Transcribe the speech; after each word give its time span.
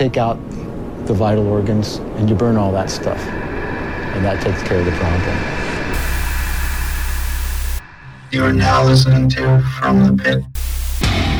take 0.00 0.16
out 0.16 0.38
the 1.06 1.12
vital 1.12 1.46
organs 1.46 1.96
and 2.16 2.26
you 2.30 2.34
burn 2.34 2.56
all 2.56 2.72
that 2.72 2.88
stuff. 2.88 3.18
And 3.18 4.24
that 4.24 4.40
takes 4.40 4.62
care 4.62 4.78
of 4.78 4.86
the 4.86 4.92
problem. 4.92 5.36
You 8.32 8.42
are 8.44 8.52
now 8.54 8.82
listening 8.82 9.28
to 9.28 9.62
From 9.78 10.16
the 10.16 10.22
Pit. 10.22 10.42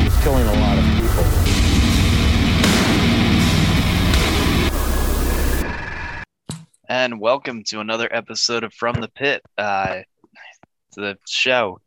It's 0.05 0.23
killing 0.23 0.47
a 0.47 0.53
lot 0.61 0.77
of 0.77 0.85
people. 0.85 1.25
and 6.87 7.19
welcome 7.19 7.65
to 7.65 7.81
another 7.81 8.13
episode 8.13 8.63
of 8.63 8.75
From 8.75 9.01
the 9.01 9.09
Pit, 9.09 9.41
uh, 9.57 10.01
to 10.93 11.01
the 11.01 11.17
show. 11.27 11.81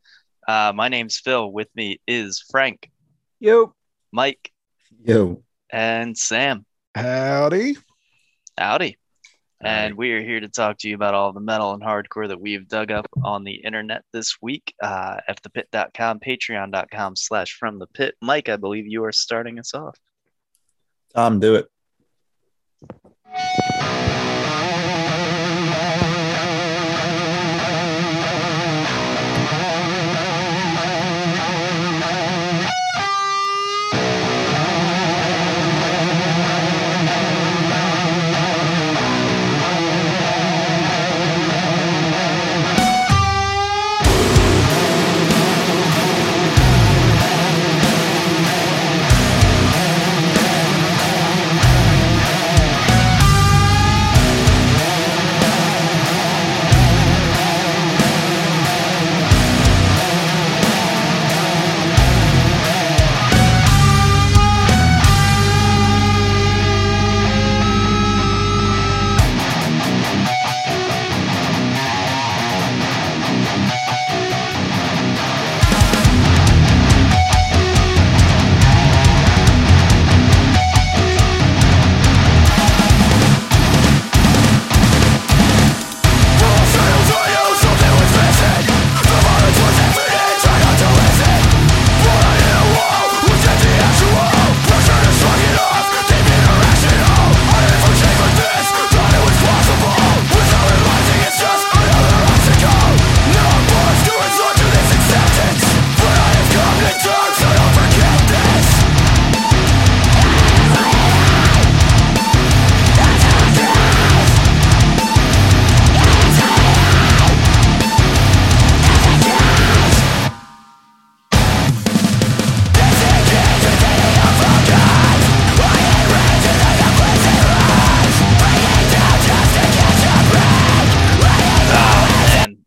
Uh, 0.48 0.72
my 0.74 0.88
name's 0.88 1.20
Phil. 1.20 1.52
With 1.52 1.68
me 1.76 2.00
is 2.08 2.44
Frank, 2.50 2.90
Yo. 3.38 3.76
Mike, 4.10 4.50
Yo. 5.04 5.43
And 5.74 6.16
Sam. 6.16 6.64
Howdy. 6.94 7.76
Howdy. 8.56 8.96
And 9.60 9.96
we 9.96 10.12
are 10.12 10.22
here 10.22 10.38
to 10.38 10.48
talk 10.48 10.78
to 10.78 10.88
you 10.88 10.94
about 10.94 11.14
all 11.14 11.32
the 11.32 11.40
metal 11.40 11.72
and 11.72 11.82
hardcore 11.82 12.28
that 12.28 12.40
we've 12.40 12.68
dug 12.68 12.92
up 12.92 13.06
on 13.24 13.42
the 13.42 13.54
internet 13.54 14.04
this 14.12 14.36
week. 14.40 14.72
Uh, 14.80 15.16
fthepit.com, 15.28 16.20
patreon.com 16.20 17.16
slash 17.16 17.54
from 17.54 17.80
the 17.80 17.88
pit. 17.88 18.14
Mike, 18.22 18.48
I 18.48 18.56
believe 18.56 18.86
you 18.86 19.02
are 19.04 19.12
starting 19.12 19.58
us 19.58 19.74
off. 19.74 19.98
Tom, 21.12 21.40
do 21.40 21.56
it. 21.56 21.66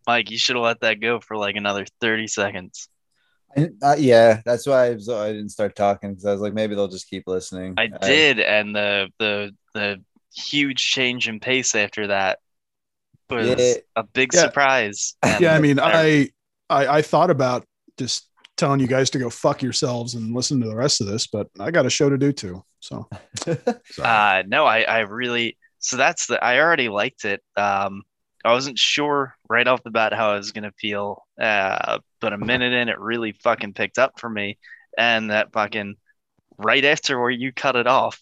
Mike, 0.08 0.32
you 0.32 0.38
should 0.38 0.56
have 0.56 0.64
let 0.64 0.80
that 0.82 1.02
go 1.02 1.20
for 1.20 1.38
like 1.38 1.56
another 1.58 1.86
30 2.02 2.28
seconds. 2.28 2.88
Uh, 3.82 3.96
yeah, 3.98 4.42
that's 4.46 4.66
why 4.68 4.88
I, 4.88 4.90
was, 4.92 5.10
I 5.10 5.32
didn't 5.34 5.50
start 5.50 5.76
talking 5.76 6.12
because 6.12 6.26
I 6.26 6.32
was 6.32 6.42
like, 6.42 6.54
maybe 6.54 6.76
they'll 6.76 6.88
just 6.88 7.10
keep 7.10 7.24
listening. 7.28 7.74
I 7.78 7.88
did, 7.88 8.40
and 8.40 8.76
the 8.76 9.10
the 9.20 9.56
the 9.74 10.04
huge 10.36 10.78
change 10.78 11.28
in 11.28 11.40
pace 11.40 11.74
after 11.76 12.08
that 12.08 12.40
was 13.30 13.58
Yeah. 13.60 13.74
a 13.96 14.04
big 14.04 14.34
Yeah. 14.34 14.42
surprise. 14.42 15.16
Yeah, 15.40 15.54
I 15.56 15.60
mean, 15.60 15.80
I- 15.80 16.30
I, 16.70 16.86
I 16.86 16.98
I 16.98 17.02
thought 17.02 17.30
about 17.32 17.66
just 17.98 18.30
telling 18.58 18.80
you 18.80 18.88
guys 18.88 19.10
to 19.12 19.20
go 19.20 19.30
fuck 19.30 19.62
yourselves 19.62 20.16
and 20.16 20.34
listen 20.36 20.60
to 20.62 20.68
the 20.68 20.76
rest 20.76 21.00
of 21.02 21.08
this, 21.08 21.28
but 21.28 21.48
I 21.60 21.72
got 21.72 21.86
a 21.86 21.90
show 21.90 22.10
to 22.10 22.18
do 22.18 22.32
too. 22.32 22.64
So, 22.80 23.08
so 23.46 24.04
Uh, 24.04 24.44
no, 24.48 24.66
I, 24.66 24.82
I 24.82 25.00
really, 25.02 25.58
so 25.80 25.96
that's 25.98 26.26
the, 26.28 26.44
I 26.44 26.60
already 26.60 26.90
liked 26.90 27.24
it. 27.26 27.42
Um, 27.56 28.04
I 28.44 28.54
wasn't 28.54 28.78
sure 28.80 29.36
right 29.50 29.68
off 29.68 29.84
the 29.84 29.92
bat 29.92 30.14
how 30.14 30.32
I 30.32 30.38
was 30.38 30.52
going 30.52 30.64
to 30.64 30.72
feel. 30.80 31.24
Uh, 31.42 32.00
but 32.22 32.34
a 32.34 32.38
minute 32.38 32.74
in, 32.74 32.90
it 32.90 33.00
really 33.00 33.34
fucking 33.44 33.74
picked 33.74 33.98
up 34.00 34.20
for 34.20 34.30
me. 34.30 34.58
And 34.98 35.32
that 35.32 35.54
fucking 35.54 35.96
right 36.58 36.86
after 36.86 37.20
where 37.20 37.30
you 37.32 37.54
cut 37.54 37.76
it 37.78 37.88
off, 37.88 38.22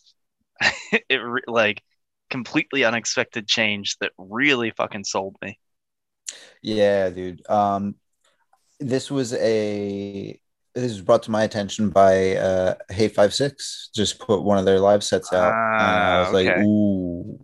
it 1.10 1.18
re- 1.18 1.42
like 1.48 1.84
completely 2.30 2.86
unexpected 2.86 3.48
change 3.48 3.98
that 4.00 4.12
really 4.18 4.72
fucking 4.72 5.06
sold 5.06 5.38
me. 5.44 5.60
Yeah, 6.62 7.10
dude. 7.10 7.48
Um, 7.50 7.96
this 8.80 9.12
was 9.12 9.34
a 9.36 10.40
this 10.76 10.92
was 10.94 11.02
brought 11.02 11.24
to 11.24 11.32
my 11.32 11.44
attention 11.44 11.90
by 11.92 12.36
uh 12.38 12.76
Hate 12.92 13.16
Five 13.16 13.34
Six. 13.36 13.92
Just 13.96 14.20
put 14.20 14.44
one 14.44 14.58
of 14.58 14.66
their 14.66 14.80
live 14.80 15.04
sets 15.04 15.34
out. 15.34 15.62
and 15.80 16.06
I 16.16 16.20
Ah, 16.20 16.30
was 16.30 16.34
like, 16.34 16.56
ooh. 16.58 17.40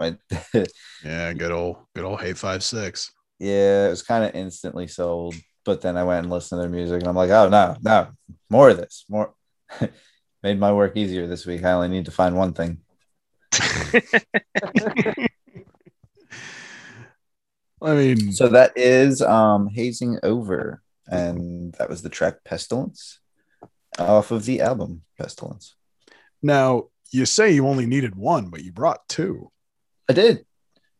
Yeah, 1.04 1.32
good 1.32 1.50
old 1.52 1.76
good 1.94 2.04
old 2.04 2.20
hate 2.20 2.36
five 2.38 2.62
six. 2.62 3.10
yeah, 3.38 3.86
it 3.86 3.90
was 3.90 4.02
kind 4.02 4.24
of 4.24 4.34
instantly 4.34 4.86
sold. 4.86 5.34
But 5.64 5.80
then 5.82 5.96
I 5.96 6.04
went 6.04 6.24
and 6.24 6.30
listened 6.32 6.58
to 6.58 6.62
their 6.62 6.70
music, 6.70 7.00
and 7.00 7.08
I'm 7.08 7.14
like, 7.16 7.30
oh 7.30 7.48
no, 7.48 7.76
no, 7.82 8.08
more 8.48 8.70
of 8.70 8.76
this, 8.78 9.04
more. 9.08 9.34
Made 10.42 10.58
my 10.58 10.72
work 10.72 10.96
easier 10.96 11.26
this 11.26 11.44
week. 11.44 11.64
I 11.64 11.72
only 11.72 11.88
need 11.88 12.06
to 12.06 12.10
find 12.10 12.34
one 12.34 12.54
thing. 12.54 12.78
I 17.82 17.94
mean, 17.94 18.32
So 18.32 18.48
that 18.48 18.72
is 18.76 19.22
um 19.22 19.68
hazing 19.68 20.18
over, 20.22 20.82
and 21.06 21.72
that 21.78 21.88
was 21.88 22.02
the 22.02 22.08
track 22.08 22.44
Pestilence 22.44 23.20
off 23.98 24.30
of 24.30 24.44
the 24.44 24.60
album 24.60 25.02
Pestilence. 25.18 25.74
now 26.42 26.88
you 27.12 27.26
say 27.26 27.50
you 27.50 27.66
only 27.66 27.86
needed 27.86 28.14
one, 28.14 28.48
but 28.50 28.62
you 28.62 28.72
brought 28.72 29.08
two. 29.08 29.50
I 30.10 30.12
did, 30.12 30.44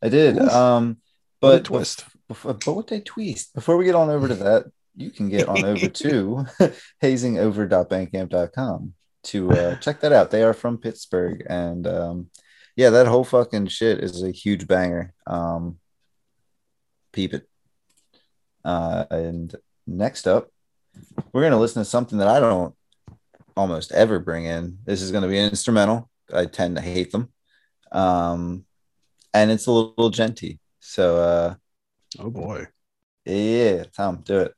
I 0.01 0.09
did. 0.09 0.39
Um, 0.39 0.99
but 1.41 1.65
twist. 1.65 2.05
Before, 2.29 2.55
but 2.55 2.77
what 2.77 2.87
they 2.87 3.01
twist 3.01 3.53
before 3.55 3.77
we 3.77 3.85
get 3.85 3.97
on 3.97 4.09
over 4.09 4.29
to 4.29 4.37
that, 4.37 4.67
you 4.95 5.11
can 5.11 5.29
get 5.29 5.49
on 5.49 5.65
over 5.65 5.89
to 6.03 6.47
hazingover.bandcamp.com 7.03 8.95
to 9.25 9.51
uh, 9.51 9.75
check 9.79 10.01
that 10.01 10.13
out. 10.13 10.31
They 10.31 10.45
are 10.45 10.55
from 10.55 10.79
Pittsburgh, 10.79 11.45
and 11.49 11.89
um, 11.89 12.31
yeah, 12.77 12.91
that 12.91 13.09
whole 13.09 13.25
fucking 13.25 13.67
shit 13.67 13.99
is 13.99 14.23
a 14.23 14.31
huge 14.31 14.69
banger. 14.69 15.13
Um, 15.27 15.79
peep 17.13 17.35
it. 17.35 17.49
Uh, 18.65 19.07
and 19.11 19.53
next 19.89 20.29
up, 20.29 20.51
we're 21.33 21.43
gonna 21.43 21.59
listen 21.59 21.83
to 21.83 21.89
something 21.89 22.19
that 22.19 22.29
I 22.29 22.39
don't 22.39 22.77
almost 23.57 23.91
ever 23.91 24.21
bring 24.21 24.45
in. 24.45 24.79
This 24.85 25.03
is 25.03 25.11
gonna 25.11 25.27
be 25.27 25.39
an 25.39 25.51
instrumental. 25.51 26.09
I 26.33 26.47
tend 26.47 26.77
to 26.77 26.83
hate 26.83 27.11
them. 27.11 27.33
Um, 27.91 28.67
and 29.35 29.51
it's 29.51 29.67
a 29.67 29.73
little 29.73 30.11
genty. 30.11 30.61
So 30.81 31.17
uh 31.19 31.55
Oh 32.21 32.31
boy. 32.31 32.67
yeah, 33.25 33.85
Tom, 33.95 34.23
do 34.23 34.41
it. 34.41 34.55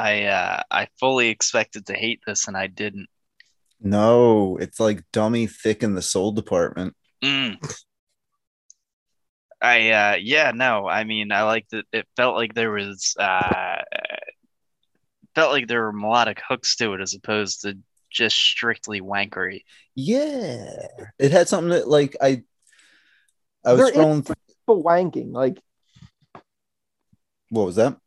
I 0.00 0.24
uh, 0.24 0.62
I 0.70 0.88
fully 0.98 1.28
expected 1.28 1.86
to 1.86 1.94
hate 1.94 2.20
this, 2.26 2.48
and 2.48 2.56
I 2.56 2.66
didn't. 2.68 3.08
No, 3.80 4.56
it's 4.58 4.80
like 4.80 5.02
dummy 5.12 5.46
thick 5.46 5.82
in 5.82 5.94
the 5.94 6.02
soul 6.02 6.32
department. 6.32 6.94
Mm. 7.22 7.56
I 9.62 9.90
uh, 9.90 10.16
yeah, 10.20 10.52
no, 10.54 10.86
I 10.88 11.04
mean, 11.04 11.32
I 11.32 11.42
liked 11.42 11.72
it. 11.74 11.84
It 11.92 12.06
felt 12.16 12.36
like 12.36 12.54
there 12.54 12.70
was 12.70 13.14
uh, 13.18 13.82
felt 15.34 15.52
like 15.52 15.68
there 15.68 15.82
were 15.82 15.92
melodic 15.92 16.40
hooks 16.48 16.76
to 16.76 16.94
it 16.94 17.00
as 17.02 17.14
opposed 17.14 17.62
to 17.62 17.76
just 18.10 18.36
strictly 18.36 19.00
wankery. 19.02 19.64
Yeah, 19.94 20.86
it 21.18 21.30
had 21.30 21.48
something 21.48 21.70
that 21.70 21.88
like 21.88 22.16
I. 22.22 22.42
I 23.64 23.72
was 23.74 23.80
There 23.80 23.88
is- 23.90 23.94
scrolling. 23.96 24.24
through- 24.26 24.34
For 24.66 24.82
wanking, 24.82 25.32
like 25.34 25.58
what 27.50 27.66
was 27.66 27.76
that? 27.76 27.98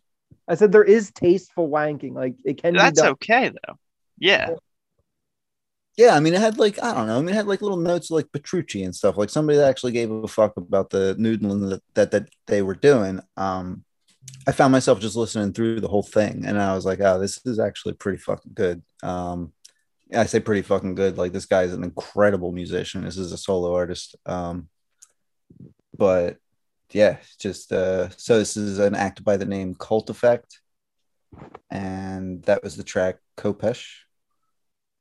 I 0.47 0.55
said, 0.55 0.71
there 0.71 0.83
is 0.83 1.11
tasteful 1.11 1.69
wanking. 1.69 2.13
Like 2.13 2.35
it 2.43 2.61
can 2.61 2.73
That's 2.75 2.99
be 2.99 3.03
done. 3.03 3.11
okay 3.13 3.49
though. 3.49 3.75
Yeah, 4.19 4.55
Yeah, 5.97 6.15
I 6.15 6.19
mean, 6.19 6.33
it 6.33 6.41
had 6.41 6.57
like 6.57 6.81
I 6.81 6.93
don't 6.93 7.07
know. 7.07 7.17
I 7.17 7.19
mean, 7.21 7.29
it 7.29 7.35
had 7.35 7.47
like 7.47 7.61
little 7.61 7.77
notes 7.77 8.09
like 8.11 8.31
Petrucci 8.31 8.83
and 8.83 8.95
stuff. 8.95 9.17
Like 9.17 9.29
somebody 9.29 9.57
that 9.57 9.69
actually 9.69 9.91
gave 9.91 10.11
a 10.11 10.27
fuck 10.27 10.57
about 10.57 10.89
the 10.89 11.15
noodling 11.19 11.69
that 11.69 11.81
that, 11.93 12.11
that 12.11 12.29
they 12.47 12.61
were 12.61 12.75
doing. 12.75 13.19
Um, 13.37 13.83
I 14.47 14.51
found 14.53 14.71
myself 14.71 14.99
just 14.99 15.15
listening 15.15 15.53
through 15.53 15.81
the 15.81 15.87
whole 15.87 16.03
thing, 16.03 16.45
and 16.45 16.59
I 16.59 16.73
was 16.75 16.85
like, 16.85 16.99
"Oh, 17.01 17.19
this 17.19 17.41
is 17.45 17.59
actually 17.59 17.93
pretty 17.93 18.17
fucking 18.17 18.53
good." 18.53 18.81
Um, 19.01 19.53
I 20.15 20.25
say 20.25 20.39
pretty 20.39 20.61
fucking 20.61 20.95
good. 20.95 21.17
Like 21.17 21.31
this 21.31 21.45
guy 21.45 21.63
is 21.63 21.73
an 21.73 21.83
incredible 21.83 22.51
musician. 22.51 23.03
This 23.03 23.17
is 23.17 23.31
a 23.31 23.37
solo 23.37 23.73
artist. 23.75 24.15
Um, 24.25 24.69
but 25.97 26.37
yeah, 26.93 27.17
just 27.39 27.71
uh, 27.71 28.09
so 28.09 28.39
this 28.39 28.57
is 28.57 28.79
an 28.79 28.95
act 28.95 29.23
by 29.23 29.37
the 29.37 29.45
name 29.45 29.75
Cult 29.75 30.09
Effect, 30.09 30.59
and 31.69 32.43
that 32.43 32.63
was 32.63 32.75
the 32.75 32.83
track 32.83 33.17
Khopesh. 33.37 33.85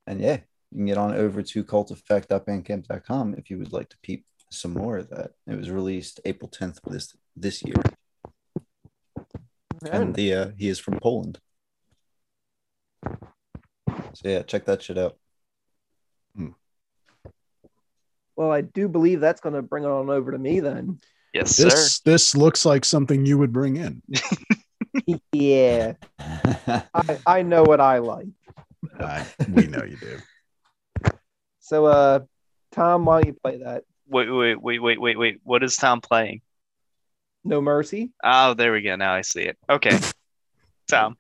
And 0.07 0.21
yeah, 0.21 0.39
you 0.71 0.79
can 0.79 0.87
get 0.87 0.99
on 0.99 1.15
over 1.15 1.43
to 1.43 1.65
culteffect.bandcamp.com 1.65 3.35
if 3.37 3.51
you 3.51 3.59
would 3.59 3.73
like 3.73 3.89
to 3.91 3.99
peep 4.03 4.25
some 4.51 4.73
more 4.73 4.99
of 4.99 5.11
that. 5.11 5.33
It 5.47 5.57
was 5.57 5.71
released 5.71 6.21
April 6.25 6.51
10th 6.51 6.85
of 6.85 6.93
this 6.93 7.17
this 7.37 7.63
year. 7.63 7.77
And 9.91 10.15
the 10.15 10.35
uh, 10.35 10.51
he 10.57 10.69
is 10.69 10.79
from 10.79 10.99
Poland. 11.01 11.39
So 14.15 14.29
yeah, 14.29 14.43
check 14.43 14.65
that 14.67 14.83
shit 14.83 14.99
out. 14.99 15.17
Well, 18.37 18.51
I 18.51 18.63
do 18.63 18.89
believe 18.89 19.21
that's 19.21 19.41
going 19.41 19.55
to 19.55 19.63
bring 19.63 19.85
it 19.85 19.91
on 19.91 20.11
over 20.11 20.33
to 20.33 20.39
me 20.39 20.61
then. 20.61 20.99
Yes, 21.33 21.57
sir. 21.57 21.65
This 21.65 22.01
this 22.01 22.37
looks 22.37 22.65
like 22.65 22.85
something 22.85 23.27
you 23.27 23.39
would 23.39 23.53
bring 23.53 23.77
in. 23.77 24.03
yeah, 25.33 25.95
I, 26.19 27.19
I 27.27 27.43
know 27.43 27.63
what 27.63 27.81
I 27.81 27.99
like. 27.99 28.27
Uh, 28.99 29.25
we 29.49 29.67
know 29.69 29.85
you 29.85 29.97
do. 29.97 30.19
So, 31.61 31.87
uh, 31.87 32.21
Tom, 32.73 33.05
why 33.05 33.21
don't 33.21 33.27
you 33.29 33.37
play 33.41 33.59
that? 33.59 33.85
Wait, 34.09 34.29
wait, 34.29 34.61
wait, 34.61 34.81
wait, 34.81 35.01
wait, 35.01 35.19
wait. 35.19 35.41
What 35.45 35.63
is 35.63 35.77
Tom 35.77 36.01
playing? 36.01 36.43
No 37.45 37.61
mercy. 37.61 38.11
Oh, 38.23 38.55
there 38.55 38.73
we 38.73 38.83
go. 38.83 38.97
Now 38.97 39.15
I 39.15 39.23
see 39.23 39.43
it. 39.43 39.57
Okay, 39.71 39.99
Tom. 40.91 41.17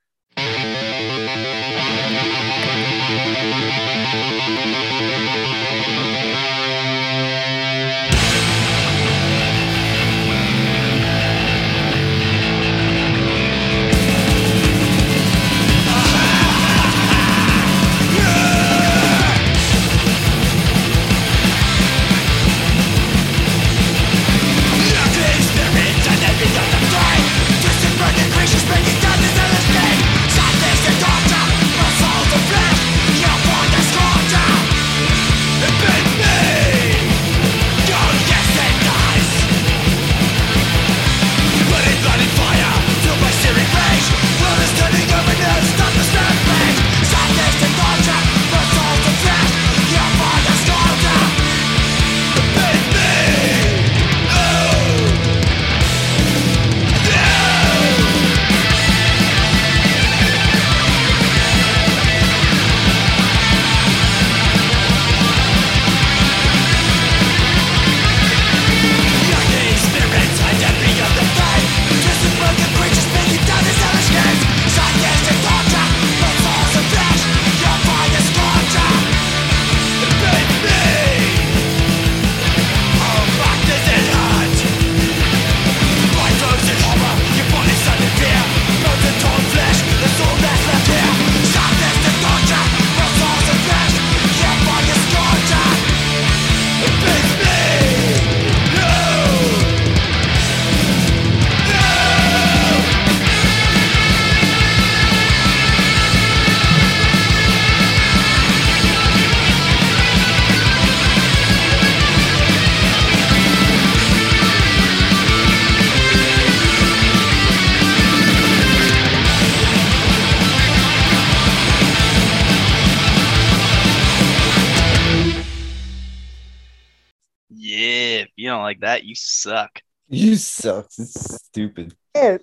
Like 128.72 128.80
that, 128.80 129.04
you 129.04 129.14
suck. 129.14 129.82
You 130.08 130.34
suck. 130.36 130.86
It's 130.98 131.42
stupid. 131.44 131.94
It, 132.14 132.40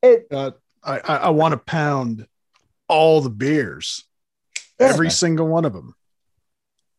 it, 0.00 0.28
Uh, 0.30 0.52
I 0.84 0.98
I, 1.00 1.16
I 1.16 1.28
want 1.30 1.52
to 1.52 1.58
pound 1.58 2.28
all 2.86 3.20
the 3.20 3.30
beers, 3.30 4.04
every 4.78 5.10
single 5.10 5.48
one 5.48 5.64
of 5.64 5.72
them. 5.72 5.96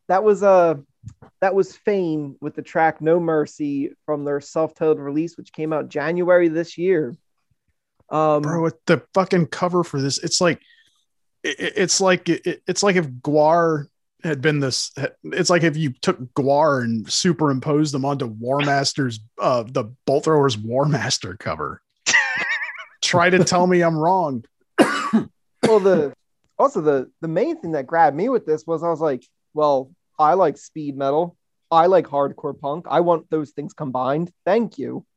that 0.10 0.22
was 0.22 0.44
uh 0.44 0.76
that 1.40 1.56
was 1.56 1.74
Phane 1.78 2.36
with 2.42 2.56
the 2.56 2.62
track 2.62 3.00
No 3.00 3.22
Mercy 3.22 3.94
from 4.06 4.26
their 4.26 4.42
self-titled 4.42 5.00
release, 5.00 5.38
which 5.38 5.54
came 5.54 5.72
out 5.72 5.88
January 5.88 6.50
this 6.50 6.78
year. 6.78 7.16
Um, 8.10 8.42
bro 8.42 8.66
it- 8.66 8.86
the 8.86 9.02
fucking 9.14 9.48
cover 9.48 9.86
for 9.86 10.02
this 10.02 10.18
it's 10.18 10.42
like 10.42 10.62
it, 11.42 11.58
it- 11.58 11.74
it's 11.78 12.02
like 12.02 12.28
it, 12.28 12.62
it's 12.68 12.84
like 12.84 12.98
if 12.98 13.08
GWAR 13.08 13.88
had 14.24 14.42
been 14.42 14.60
this 14.60 14.92
it's 15.24 15.50
like 15.50 15.64
if 15.64 15.76
you 15.76 15.92
took 16.02 16.20
GWAR 16.34 16.84
and 16.84 17.12
superimposed 17.12 17.94
them 17.94 18.06
onto 18.06 18.28
Warmaster's 18.28 19.20
uh 19.40 19.64
the 19.64 19.94
Bolt 20.06 20.26
Thrower's 20.26 20.58
war 20.58 20.86
master 20.86 21.36
cover 21.36 21.82
try 23.02 23.30
to 23.30 23.44
tell 23.44 23.68
me 23.68 23.82
i'm 23.82 23.98
wrong 23.98 24.44
well, 25.68 25.80
the 25.80 26.14
also 26.58 26.82
the 26.82 27.10
the 27.22 27.28
main 27.28 27.60
thing 27.60 27.72
that 27.72 27.88
grabbed 27.88 28.16
me 28.16 28.30
with 28.30 28.46
this 28.46 28.66
was 28.68 28.84
I 28.84 28.90
was 28.90 29.00
like, 29.00 29.26
well, 29.54 29.92
I 30.20 30.34
like 30.34 30.58
speed 30.58 30.98
metal, 30.98 31.38
I 31.72 31.88
like 31.88 32.06
hardcore 32.08 32.60
punk, 32.60 32.86
I 32.90 33.00
want 33.00 33.30
those 33.30 33.52
things 33.52 33.74
combined. 33.74 34.32
Thank 34.46 34.78
you. 34.78 35.06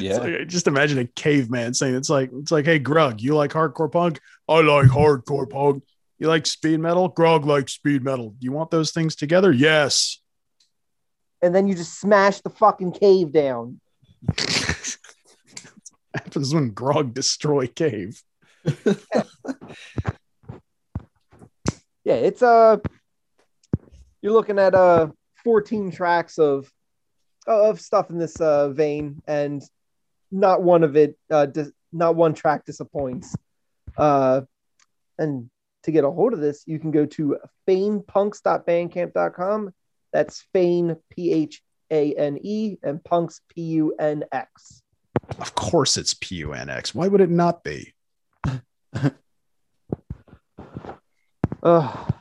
Yeah. 0.00 0.16
like- 0.18 0.48
just 0.48 0.66
imagine 0.66 0.98
a 0.98 1.06
caveman 1.06 1.74
saying 1.74 1.94
it's 1.94 2.10
like 2.10 2.30
it's 2.32 2.50
like 2.50 2.64
hey 2.64 2.80
grug 2.80 3.20
you 3.20 3.36
like 3.36 3.52
hardcore 3.52 3.90
punk 3.90 4.20
i 4.48 4.60
like 4.60 4.86
hardcore 4.86 5.48
punk 5.48 5.84
you 6.20 6.28
like 6.28 6.46
speed 6.46 6.78
metal? 6.78 7.08
Grog 7.08 7.44
likes 7.44 7.72
speed 7.72 8.04
metal. 8.04 8.30
Do 8.30 8.44
you 8.44 8.52
want 8.52 8.70
those 8.70 8.92
things 8.92 9.16
together? 9.16 9.50
Yes. 9.50 10.20
And 11.42 11.54
then 11.54 11.66
you 11.66 11.74
just 11.74 11.98
smash 11.98 12.40
the 12.40 12.50
fucking 12.50 12.92
cave 12.92 13.32
down. 13.32 13.80
happens 16.14 16.54
when 16.54 16.70
grog 16.70 17.14
destroy 17.14 17.66
cave. 17.66 18.22
Yeah, 22.02 22.14
it's 22.14 22.42
uh 22.42 22.78
you're 24.22 24.32
looking 24.32 24.58
at 24.58 24.74
uh 24.74 25.08
14 25.44 25.90
tracks 25.90 26.38
of 26.38 26.70
of 27.46 27.80
stuff 27.80 28.10
in 28.10 28.18
this 28.18 28.40
uh 28.40 28.70
vein 28.70 29.22
and 29.26 29.62
not 30.30 30.62
one 30.62 30.82
of 30.82 30.96
it 30.96 31.18
uh 31.30 31.46
dis- 31.46 31.72
not 31.92 32.16
one 32.16 32.34
track 32.34 32.64
disappoints. 32.64 33.36
Uh 33.96 34.42
and 35.18 35.50
to 35.84 35.90
get 35.90 36.04
a 36.04 36.10
hold 36.10 36.32
of 36.32 36.40
this, 36.40 36.64
you 36.66 36.78
can 36.78 36.90
go 36.90 37.06
to 37.06 37.38
phanepunx.bandcamp.com. 37.68 39.74
That's 40.12 40.44
Phane 40.52 40.96
P 41.10 41.32
H 41.32 41.62
A 41.90 42.14
N 42.14 42.38
E 42.42 42.76
and 42.82 43.02
punks 43.02 43.40
P 43.48 43.62
U 43.62 43.94
N 43.98 44.24
X. 44.32 44.82
Of 45.38 45.54
course, 45.54 45.96
it's 45.96 46.14
P 46.14 46.36
U 46.36 46.52
N 46.52 46.68
X. 46.68 46.94
Why 46.94 47.08
would 47.08 47.20
it 47.20 47.30
not 47.30 47.62
be? 47.62 47.94
Ugh. 51.62 52.14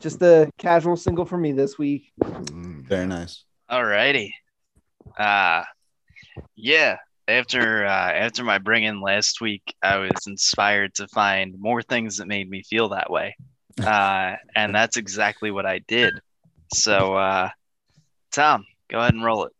Just 0.00 0.22
a 0.22 0.50
casual 0.56 0.96
single 0.96 1.26
for 1.26 1.36
me 1.36 1.52
this 1.52 1.76
week. 1.76 2.10
Mm. 2.20 2.86
Very 2.86 3.06
nice. 3.06 3.44
Alrighty. 3.70 4.32
Uh 5.16 5.64
yeah. 6.56 6.96
After 7.30 7.86
uh 7.86 8.12
after 8.12 8.44
my 8.44 8.58
bring 8.58 8.84
in 8.84 9.00
last 9.00 9.40
week, 9.40 9.74
I 9.82 9.98
was 9.98 10.26
inspired 10.26 10.94
to 10.94 11.08
find 11.08 11.54
more 11.58 11.82
things 11.82 12.16
that 12.16 12.26
made 12.28 12.50
me 12.50 12.62
feel 12.62 12.90
that 12.90 13.10
way. 13.10 13.36
Uh 13.80 14.36
and 14.54 14.74
that's 14.74 14.98
exactly 14.98 15.50
what 15.50 15.64
I 15.64 15.78
did. 15.88 16.20
So 16.74 17.14
uh 17.14 17.48
Tom, 18.32 18.66
go 18.90 18.98
ahead 18.98 19.14
and 19.14 19.24
roll 19.24 19.44
it. 19.44 19.52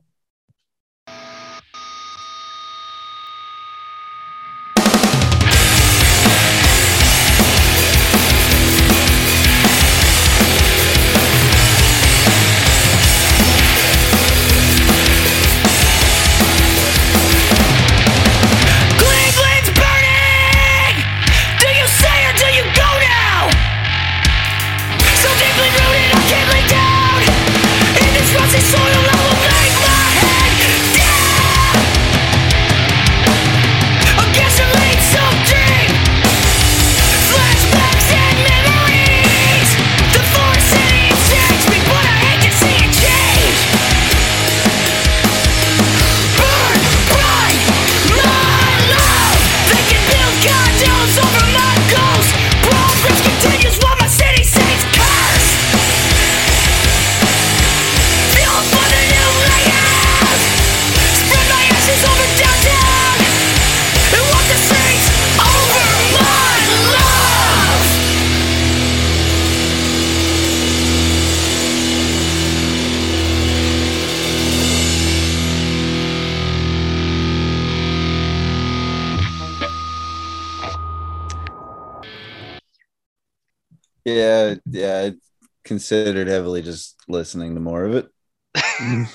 Considered 85.70 86.26
heavily 86.26 86.62
just 86.62 86.96
listening 87.06 87.54
to 87.54 87.60
more 87.60 87.84
of 87.84 87.94
it. 87.94 88.08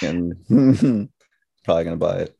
and 0.00 0.34
probably 1.62 1.84
gonna 1.84 1.96
buy 1.96 2.20
it. 2.20 2.34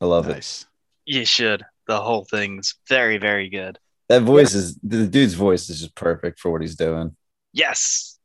I 0.00 0.06
love 0.06 0.28
it. 0.28 0.64
You 1.04 1.24
should. 1.24 1.64
The 1.86 2.00
whole 2.00 2.24
thing's 2.24 2.74
very, 2.88 3.18
very 3.18 3.48
good. 3.48 3.78
That 4.08 4.22
voice 4.22 4.54
is 4.54 4.76
the 4.82 5.06
dude's 5.06 5.34
voice 5.34 5.70
is 5.70 5.82
just 5.82 5.94
perfect 5.94 6.40
for 6.40 6.50
what 6.50 6.62
he's 6.62 6.74
doing. 6.74 7.16
Yes. 7.52 8.18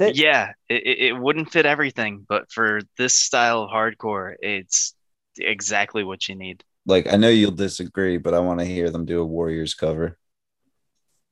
It. 0.00 0.16
Yeah, 0.16 0.54
it, 0.68 0.82
it 0.84 0.98
it 0.98 1.12
wouldn't 1.12 1.52
fit 1.52 1.64
everything, 1.64 2.26
but 2.28 2.50
for 2.50 2.80
this 2.98 3.14
style 3.14 3.62
of 3.62 3.70
hardcore, 3.70 4.34
it's 4.40 4.96
exactly 5.38 6.02
what 6.02 6.28
you 6.28 6.34
need. 6.34 6.64
Like 6.86 7.06
I 7.06 7.16
know 7.16 7.28
you'll 7.28 7.52
disagree, 7.52 8.18
but 8.18 8.34
I 8.34 8.40
want 8.40 8.58
to 8.58 8.66
hear 8.66 8.90
them 8.90 9.04
do 9.04 9.20
a 9.20 9.24
Warriors 9.24 9.74
cover. 9.74 10.18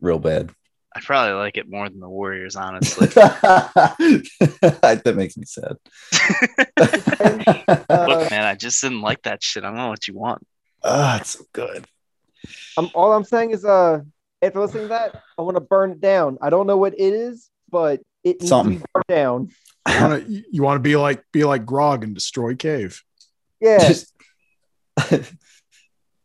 Real 0.00 0.20
bad. 0.20 0.54
I 0.94 1.00
probably 1.00 1.34
like 1.34 1.56
it 1.56 1.70
more 1.70 1.88
than 1.88 2.00
the 2.00 2.08
Warriors, 2.08 2.56
honestly. 2.56 3.06
that 3.08 5.12
makes 5.16 5.36
me 5.36 5.44
sad. 5.46 5.76
Look, 6.78 7.88
man, 8.30 8.44
I 8.44 8.56
just 8.56 8.82
didn't 8.82 9.00
like 9.00 9.22
that 9.22 9.42
shit. 9.42 9.62
I 9.62 9.68
don't 9.68 9.76
know 9.76 9.88
what 9.88 10.08
you 10.08 10.14
want. 10.14 10.46
Ah, 10.82 11.20
it's 11.20 11.30
so 11.30 11.44
good. 11.52 11.84
I'm, 12.76 12.90
all 12.94 13.12
I'm 13.12 13.24
saying 13.24 13.52
is, 13.52 13.64
uh, 13.64 14.00
after 14.42 14.60
listening 14.60 14.84
to 14.84 14.88
that, 14.88 15.22
I 15.38 15.42
want 15.42 15.56
to 15.56 15.60
burn 15.60 15.92
it 15.92 16.00
down. 16.00 16.38
I 16.42 16.50
don't 16.50 16.66
know 16.66 16.76
what 16.76 16.94
it 16.94 17.00
is, 17.00 17.50
but 17.70 18.00
it 18.24 18.40
needs 18.40 18.48
Something. 18.48 18.78
to 18.78 18.80
be 18.80 18.86
burned 18.92 19.04
down. 19.08 19.48
You 19.88 20.00
want 20.00 20.26
to 20.26 20.44
you 20.50 20.62
want 20.62 20.76
to 20.76 20.82
be 20.82 20.96
like 20.96 21.24
be 21.32 21.44
like 21.44 21.64
Grog 21.64 22.04
and 22.04 22.14
destroy 22.14 22.54
Cave. 22.54 23.02
Yeah, 23.60 23.78
Just 23.78 24.12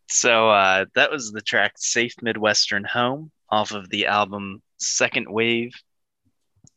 So 0.07 0.49
uh, 0.49 0.85
that 0.95 1.11
was 1.11 1.31
the 1.31 1.41
track 1.41 1.73
"Safe 1.77 2.13
Midwestern 2.21 2.83
Home" 2.85 3.31
off 3.49 3.71
of 3.71 3.89
the 3.89 4.07
album 4.07 4.61
Second 4.77 5.27
Wave 5.29 5.73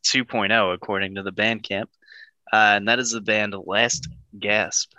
2.0, 0.04 0.74
according 0.74 1.16
to 1.16 1.22
the 1.22 1.32
Bandcamp, 1.32 1.88
uh, 2.52 2.76
and 2.76 2.88
that 2.88 2.98
is 2.98 3.12
the 3.12 3.20
band 3.20 3.54
Last 3.66 4.08
Gasp. 4.38 4.92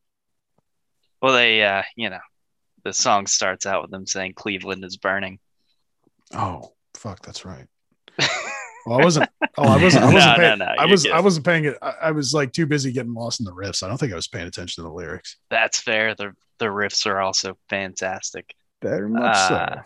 Well, 1.23 1.33
they, 1.35 1.63
uh, 1.63 1.83
you 1.97 2.11
know, 2.11 2.21
the 2.85 2.93
song 2.93 3.27
starts 3.27 3.67
out 3.67 3.83
with 3.83 3.91
them 3.91 4.07
saying 4.07 4.35
Cleveland 4.35 4.85
is 4.85 4.97
burning. 4.97 5.39
oh 6.33 6.73
fuck, 6.95 7.25
that's 7.25 7.45
right. 7.45 7.67
Well, 8.87 9.01
I 9.01 9.03
wasn't. 9.05 9.31
Oh, 9.57 9.63
I 9.63 9.83
wasn't. 9.83 10.05
I 10.05 10.13
wasn't. 10.13 10.37
No, 10.37 10.37
paying, 10.37 10.59
no, 10.59 10.65
no, 10.67 10.73
I 10.79 10.85
was. 10.85 11.05
good. 11.05 11.13
I 11.13 11.21
wasn't 11.21 11.47
paying 11.47 11.65
it. 11.65 11.79
I, 11.81 11.95
I 12.03 12.11
was 12.11 12.35
like 12.35 12.53
too 12.53 12.67
busy 12.67 12.93
getting 12.93 13.15
lost 13.15 13.41
in 13.41 13.47
the 13.47 13.53
riffs. 13.55 13.83
I 13.83 13.89
don't 13.89 13.97
think 13.97 14.13
I 14.13 14.15
was 14.15 14.29
paying 14.29 14.47
attention 14.47 14.83
to 14.85 14.89
the 14.91 14.95
lyrics. 14.95 15.39
That's 15.49 15.81
fair. 15.81 16.15
The 16.15 16.33
the 16.59 16.67
riffs 16.67 17.07
are 17.07 17.19
also 17.19 17.57
fantastic. 17.71 18.55
Very 18.83 19.09
much 19.09 19.35
Uh, 19.37 19.77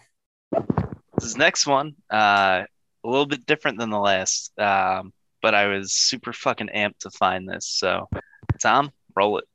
This 1.20 1.36
next 1.36 1.64
one, 1.64 1.94
uh, 2.12 2.64
a 3.04 3.08
little 3.08 3.26
bit 3.26 3.46
different 3.46 3.78
than 3.78 3.90
the 3.90 4.00
last, 4.00 4.52
um, 4.58 5.12
but 5.42 5.54
I 5.54 5.66
was 5.66 5.92
super 5.92 6.32
fucking 6.32 6.70
amped 6.74 6.98
to 7.00 7.10
find 7.10 7.48
this. 7.48 7.66
So, 7.66 8.08
Tom, 8.60 8.90
roll 9.16 9.38
it. 9.38 9.47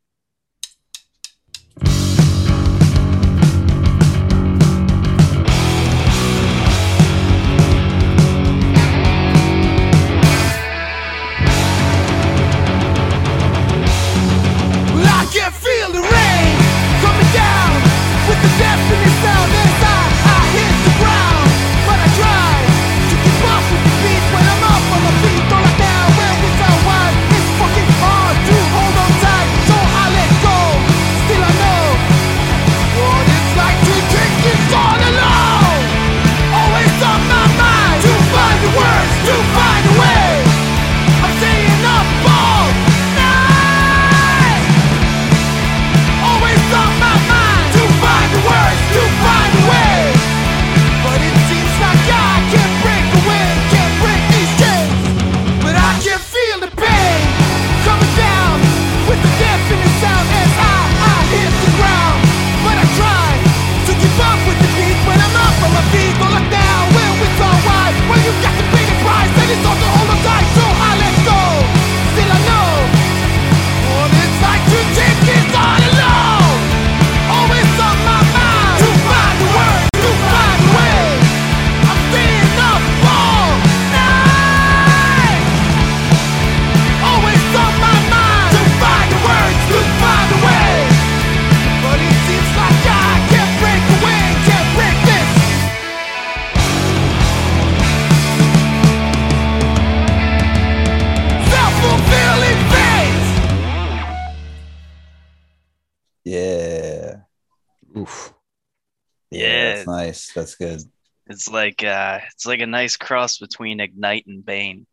That's 110.36 110.56
good. 110.56 110.82
It's 111.28 111.50
like 111.50 111.84
uh, 111.84 112.20
it's 112.34 112.46
like 112.46 112.62
a 112.62 112.68
nice 112.68 112.98
cross 112.98 113.38
between 113.38 113.80
Ignite 113.80 114.26
and 114.28 114.46
Bane. 114.46 114.86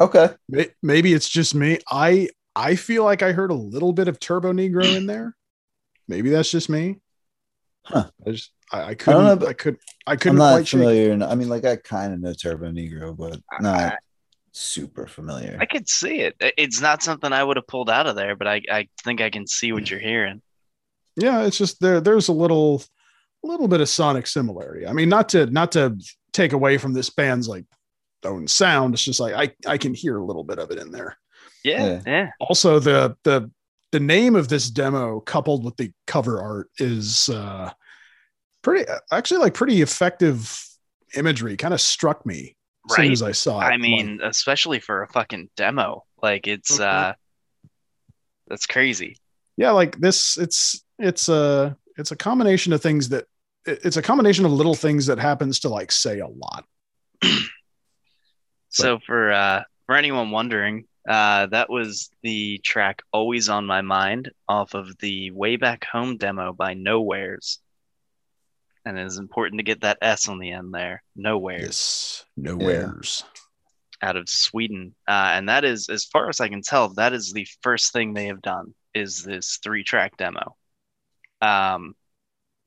Okay. 0.00 0.28
Maybe 0.82 1.12
it's 1.12 1.28
just 1.28 1.54
me. 1.54 1.78
I 1.90 2.28
I 2.54 2.76
feel 2.76 3.04
like 3.04 3.22
I 3.22 3.32
heard 3.32 3.50
a 3.50 3.54
little 3.54 3.92
bit 3.92 4.08
of 4.08 4.20
Turbonegro 4.20 4.96
in 4.96 5.06
there. 5.06 5.34
Maybe 6.06 6.30
that's 6.30 6.50
just 6.50 6.68
me. 6.68 6.96
Huh. 7.84 8.10
I 8.26 8.30
just 8.30 8.52
I, 8.70 8.82
I 8.82 8.94
couldn't 8.94 9.24
know, 9.24 9.32
I, 9.32 9.34
but 9.34 9.58
could 9.58 9.76
I 10.06 10.12
I'm 10.12 10.18
couldn't 10.18 10.38
not 10.38 10.52
quite 10.52 10.68
shake. 10.68 10.80
it. 10.80 10.84
familiar. 10.84 11.26
I 11.26 11.34
mean, 11.34 11.48
like 11.48 11.64
I 11.64 11.76
kind 11.76 12.12
of 12.12 12.20
know 12.20 12.30
Turbonegro, 12.32 13.16
but 13.16 13.40
not 13.60 13.94
super 14.52 15.06
familiar. 15.06 15.56
I 15.60 15.66
could 15.66 15.88
see 15.88 16.20
it. 16.20 16.36
It's 16.40 16.80
not 16.80 17.02
something 17.02 17.32
I 17.32 17.42
would 17.42 17.56
have 17.56 17.66
pulled 17.66 17.90
out 17.90 18.06
of 18.06 18.16
there, 18.16 18.36
but 18.36 18.46
I, 18.46 18.62
I 18.70 18.88
think 19.02 19.20
I 19.20 19.30
can 19.30 19.46
see 19.46 19.72
what 19.72 19.90
you're 19.90 20.00
hearing. 20.00 20.42
Yeah, 21.16 21.44
it's 21.44 21.58
just 21.58 21.80
there. 21.80 22.00
There's 22.00 22.28
a 22.28 22.32
little, 22.32 22.82
little 23.42 23.68
bit 23.68 23.80
of 23.80 23.88
sonic 23.88 24.26
similarity. 24.26 24.86
I 24.86 24.92
mean, 24.92 25.08
not 25.08 25.28
to 25.30 25.46
not 25.46 25.72
to 25.72 25.96
take 26.32 26.52
away 26.52 26.78
from 26.78 26.92
this 26.92 27.10
band's 27.10 27.48
like 27.48 27.64
own 28.24 28.48
sound. 28.48 28.94
It's 28.94 29.04
just 29.04 29.20
like 29.20 29.34
I 29.34 29.70
I 29.70 29.78
can 29.78 29.94
hear 29.94 30.18
a 30.18 30.24
little 30.24 30.44
bit 30.44 30.58
of 30.58 30.70
it 30.70 30.78
in 30.78 30.90
there. 30.90 31.16
Yeah, 31.64 31.86
Yeah. 31.86 32.00
yeah. 32.06 32.30
Also, 32.40 32.78
the 32.78 33.16
the 33.24 33.50
the 33.92 34.00
name 34.00 34.36
of 34.36 34.48
this 34.48 34.68
demo 34.70 35.20
coupled 35.20 35.64
with 35.64 35.76
the 35.76 35.92
cover 36.06 36.42
art 36.42 36.68
is 36.78 37.28
uh 37.30 37.70
pretty 38.62 38.90
actually 39.10 39.40
like 39.40 39.54
pretty 39.54 39.80
effective 39.82 40.62
imagery. 41.16 41.56
Kind 41.56 41.72
of 41.72 41.80
struck 41.80 42.26
me 42.26 42.54
as 42.90 42.96
soon 42.96 43.04
Right. 43.06 43.12
as 43.12 43.22
I 43.22 43.32
saw 43.32 43.60
it. 43.60 43.64
I 43.64 43.70
Like, 43.70 43.80
mean, 43.80 44.20
especially 44.22 44.78
for 44.80 45.02
a 45.02 45.08
fucking 45.08 45.48
demo. 45.56 46.04
Like 46.22 46.46
it's 46.46 46.78
uh 46.80 47.14
that's 48.48 48.66
crazy. 48.66 49.16
yeah, 49.56 49.70
like 49.70 49.98
this. 49.98 50.36
It's 50.36 50.84
it's 50.98 51.28
a 51.28 51.76
it's 51.98 52.12
a 52.12 52.16
combination 52.16 52.72
of 52.72 52.80
things 52.80 53.10
that 53.10 53.26
it's 53.66 53.96
a 53.98 54.02
combination 54.02 54.46
of 54.46 54.52
little 54.52 54.74
things 54.74 55.06
that 55.06 55.18
happens 55.18 55.60
to 55.60 55.68
like 55.68 55.92
say 55.92 56.20
a 56.20 56.26
lot. 56.28 56.64
So 58.70 58.98
for 58.98 59.32
uh 59.32 59.62
for 59.86 59.96
anyone 59.96 60.30
wondering, 60.30 60.84
uh 61.08 61.46
that 61.46 61.70
was 61.70 62.10
the 62.22 62.58
track 62.62 63.02
Always 63.12 63.48
on 63.48 63.64
My 63.64 63.80
Mind 63.80 64.30
off 64.46 64.74
of 64.74 64.96
the 64.98 65.30
Way 65.30 65.56
Back 65.56 65.86
Home 65.86 66.18
demo 66.18 66.52
by 66.52 66.74
Nowheres. 66.74 67.60
And 68.84 68.98
it 68.98 69.06
is 69.06 69.16
important 69.18 69.58
to 69.58 69.64
get 69.64 69.80
that 69.80 69.98
S 70.02 70.28
on 70.28 70.38
the 70.38 70.50
end 70.52 70.72
there. 70.72 71.02
Nowheres. 71.16 71.62
Yes, 71.62 72.24
nowheres. 72.36 73.24
out 74.02 74.16
of 74.16 74.28
Sweden. 74.28 74.94
Uh, 75.08 75.32
and 75.32 75.48
that 75.48 75.64
is, 75.64 75.88
as 75.88 76.04
far 76.04 76.28
as 76.28 76.40
I 76.40 76.48
can 76.48 76.62
tell, 76.62 76.90
that 76.90 77.12
is 77.14 77.32
the 77.32 77.48
first 77.62 77.92
thing 77.92 78.12
they 78.12 78.26
have 78.26 78.42
done 78.42 78.74
is 78.94 79.22
this 79.22 79.58
three 79.62 79.82
track 79.82 80.16
demo. 80.18 80.56
Um, 81.40 81.94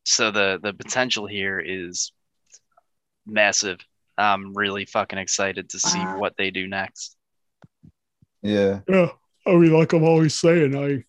so 0.03 0.31
the 0.31 0.59
the 0.61 0.73
potential 0.73 1.27
here 1.27 1.59
is 1.59 2.11
massive. 3.25 3.79
I'm 4.17 4.53
really 4.53 4.85
fucking 4.85 5.19
excited 5.19 5.69
to 5.69 5.79
see 5.79 5.99
what 5.99 6.33
they 6.37 6.51
do 6.51 6.67
next. 6.67 7.15
yeah. 8.41 8.81
Yeah, 8.87 9.09
I 9.45 9.55
mean, 9.55 9.73
like 9.73 9.93
I'm 9.93 10.03
always 10.03 10.35
saying, 10.35 10.75
I 10.75 11.03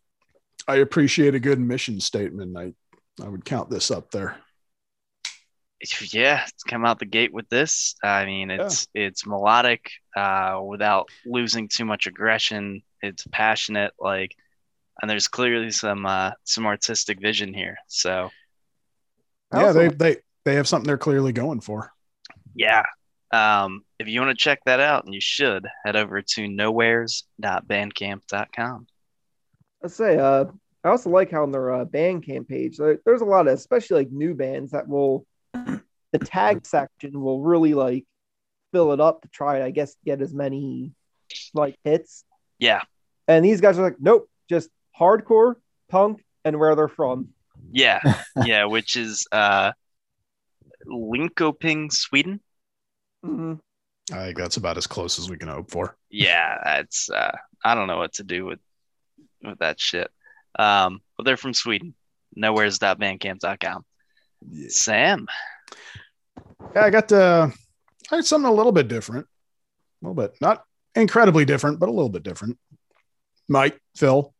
I 0.72 0.77
appreciate 0.77 1.35
a 1.35 1.40
good 1.40 1.61
mission 1.61 2.01
statement. 2.01 2.57
I 2.57 2.75
I 3.22 3.29
would 3.29 3.44
count 3.44 3.70
this 3.70 3.90
up 3.90 4.11
there. 4.11 4.37
Yeah, 6.12 6.44
it's 6.46 6.62
come 6.62 6.85
out 6.85 7.01
the 7.01 7.07
gate 7.07 7.33
with 7.33 7.48
this. 7.48 7.96
I 8.05 8.25
mean, 8.25 8.53
it's 8.53 8.87
it's 8.94 9.27
melodic 9.27 9.90
uh, 10.16 10.61
without 10.64 11.09
losing 11.27 11.66
too 11.66 11.85
much 11.85 12.07
aggression. 12.07 12.83
It's 13.01 13.27
passionate, 13.33 13.92
like, 13.98 14.37
and 15.03 15.11
there's 15.11 15.29
clearly 15.29 15.71
some 15.71 16.07
uh, 16.07 16.31
some 16.45 16.65
artistic 16.65 17.21
vision 17.21 17.53
here. 17.53 17.77
So 17.88 18.31
yeah, 19.53 19.67
also- 19.67 19.81
they 19.81 19.88
they 19.88 20.17
they 20.45 20.55
have 20.55 20.69
something 20.69 20.87
they're 20.87 20.97
clearly 20.97 21.33
going 21.33 21.61
for. 21.61 21.93
Yeah. 22.55 22.85
Um, 23.33 23.85
if 23.99 24.07
you 24.09 24.21
want 24.21 24.37
to 24.37 24.43
check 24.43 24.61
that 24.67 24.81
out, 24.81 25.07
and 25.07 25.15
you 25.15 25.21
should, 25.21 25.67
head 25.85 25.97
over 25.97 26.21
to 26.21 26.43
nowheres.bandcamp.com. 26.43 28.87
Let's 29.83 29.95
say, 29.95 30.19
uh, 30.19 30.45
I 30.85 30.88
also 30.88 31.09
like 31.09 31.31
how 31.31 31.45
on 31.45 31.51
their 31.51 31.73
uh, 31.73 31.87
Bandcamp 31.87 32.47
page, 32.47 32.77
there, 32.77 32.99
there's 33.07 33.23
a 33.23 33.27
lot 33.27 33.49
of, 33.49 33.55
especially 33.55 34.05
like 34.05 34.12
new 34.12 34.35
bands 34.35 34.73
that 34.73 34.87
will, 34.87 35.25
the 35.55 36.19
tag 36.19 36.67
section 36.67 37.23
will 37.23 37.41
really 37.41 37.73
like 37.73 38.05
fill 38.73 38.93
it 38.93 39.01
up 39.01 39.23
to 39.23 39.29
try, 39.29 39.65
I 39.65 39.71
guess, 39.71 39.97
get 40.05 40.21
as 40.21 40.35
many 40.35 40.93
like 41.55 41.79
hits. 41.85 42.25
Yeah. 42.59 42.83
And 43.29 43.43
these 43.43 43.62
guys 43.62 43.79
are 43.79 43.83
like, 43.83 43.97
nope, 43.99 44.29
just 44.51 44.69
hardcore, 44.99 45.55
punk, 45.89 46.25
and 46.45 46.59
where 46.59 46.75
they're 46.75 46.89
from. 46.89 47.29
Yeah. 47.71 48.01
yeah. 48.45 48.67
Which 48.67 48.97
is 48.97 49.27
uh, 49.33 49.73
Linkoping, 50.87 51.93
Sweden. 51.93 52.41
Mhm. 53.25 53.61
I 54.13 54.27
think 54.27 54.39
that's 54.39 54.57
about 54.57 54.77
as 54.77 54.87
close 54.87 55.19
as 55.19 55.31
we 55.31 55.37
can 55.39 55.49
hope 55.49 55.71
for. 55.71 55.97
Yeah. 56.11 56.59
That's, 56.65 57.09
uh, 57.09 57.37
I 57.65 57.75
don't 57.75 57.87
know 57.87 57.99
what 57.99 58.15
to 58.15 58.25
do 58.25 58.45
with, 58.45 58.59
with 59.43 59.59
that 59.61 59.81
shit. 59.81 60.11
Um, 60.59 61.01
but 61.17 61.25
they're 61.25 61.37
from 61.37 61.55
Sweden. 61.55 61.95
Nowheres.bandcamp.com. 62.37 63.85
Sam. 64.69 65.27
Yeah, 66.75 66.85
I 66.85 66.91
got 66.91 67.13
uh, 67.13 67.49
I 68.11 68.17
got 68.17 68.25
something 68.25 68.51
a 68.51 68.55
little 68.55 68.73
bit 68.73 68.89
different, 68.89 69.27
a 70.03 70.09
little 70.09 70.21
bit 70.23 70.37
not 70.41 70.65
incredibly 70.95 71.45
different, 71.45 71.79
but 71.79 71.89
a 71.89 71.93
little 71.93 72.09
bit 72.09 72.23
different. 72.23 72.59
Mike, 73.49 73.79
Phil, 73.97 74.35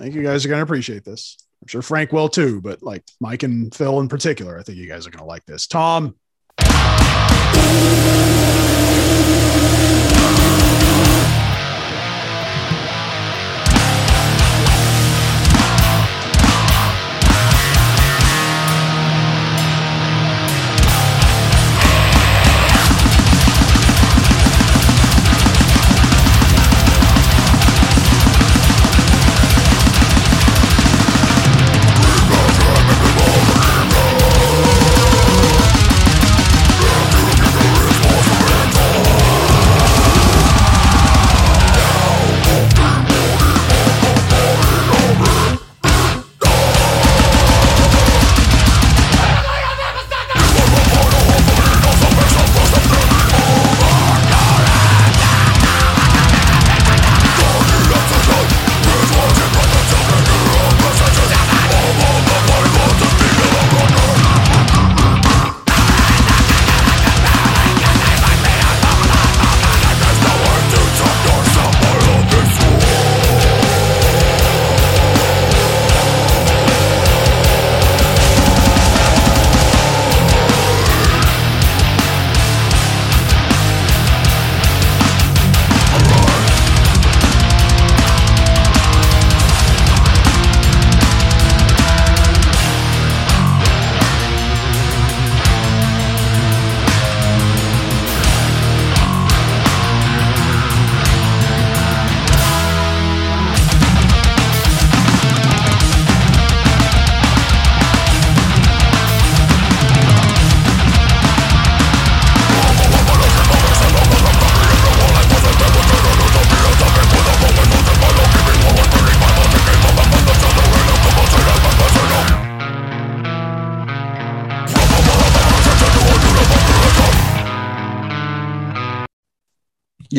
I 0.00 0.04
think 0.04 0.14
you 0.14 0.22
guys 0.22 0.46
are 0.46 0.48
going 0.48 0.60
to 0.60 0.64
appreciate 0.64 1.04
this. 1.04 1.36
I'm 1.60 1.68
sure 1.68 1.82
Frank 1.82 2.10
will 2.10 2.30
too, 2.30 2.62
but 2.62 2.82
like 2.82 3.04
Mike 3.20 3.42
and 3.42 3.74
Phil 3.74 4.00
in 4.00 4.08
particular, 4.08 4.58
I 4.58 4.62
think 4.62 4.78
you 4.78 4.88
guys 4.88 5.06
are 5.06 5.10
going 5.10 5.20
to 5.20 5.26
like 5.26 5.44
this. 5.44 5.66
Tom, 5.66 6.16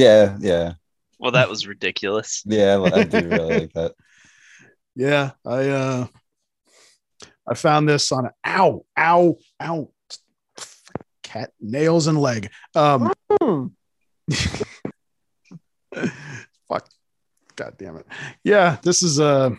Yeah, 0.01 0.35
yeah, 0.39 0.73
Well, 1.19 1.33
that 1.33 1.47
was 1.47 1.67
ridiculous. 1.67 2.41
yeah. 2.47 2.77
I 2.77 3.01
I 3.01 3.03
do 3.03 3.27
really 3.27 3.59
like 3.59 3.73
that. 3.73 3.93
Yeah, 4.93 5.31
I 5.45 5.69
uh 5.69 6.07
I 7.47 7.53
found 7.53 7.87
this 7.87 8.11
on 8.11 8.25
a 8.25 8.33
ow, 8.45 8.85
ow, 8.99 9.37
ow 9.61 9.89
cat 11.23 11.51
nails 11.61 12.07
and 12.07 12.19
leg. 12.19 12.49
Um 12.75 13.13
fuck 16.67 16.89
god 17.55 17.75
damn 17.77 17.95
it. 17.95 18.05
Yeah, 18.43 18.77
this 18.83 19.01
is 19.01 19.17
uh 19.21 19.51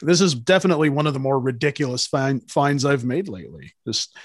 this 0.00 0.22
is 0.22 0.34
definitely 0.34 0.88
one 0.88 1.06
of 1.06 1.12
the 1.12 1.20
more 1.20 1.38
ridiculous 1.38 2.06
find, 2.06 2.50
finds 2.50 2.86
I've 2.86 3.04
made 3.04 3.28
lately. 3.28 3.72
Just 3.86 4.16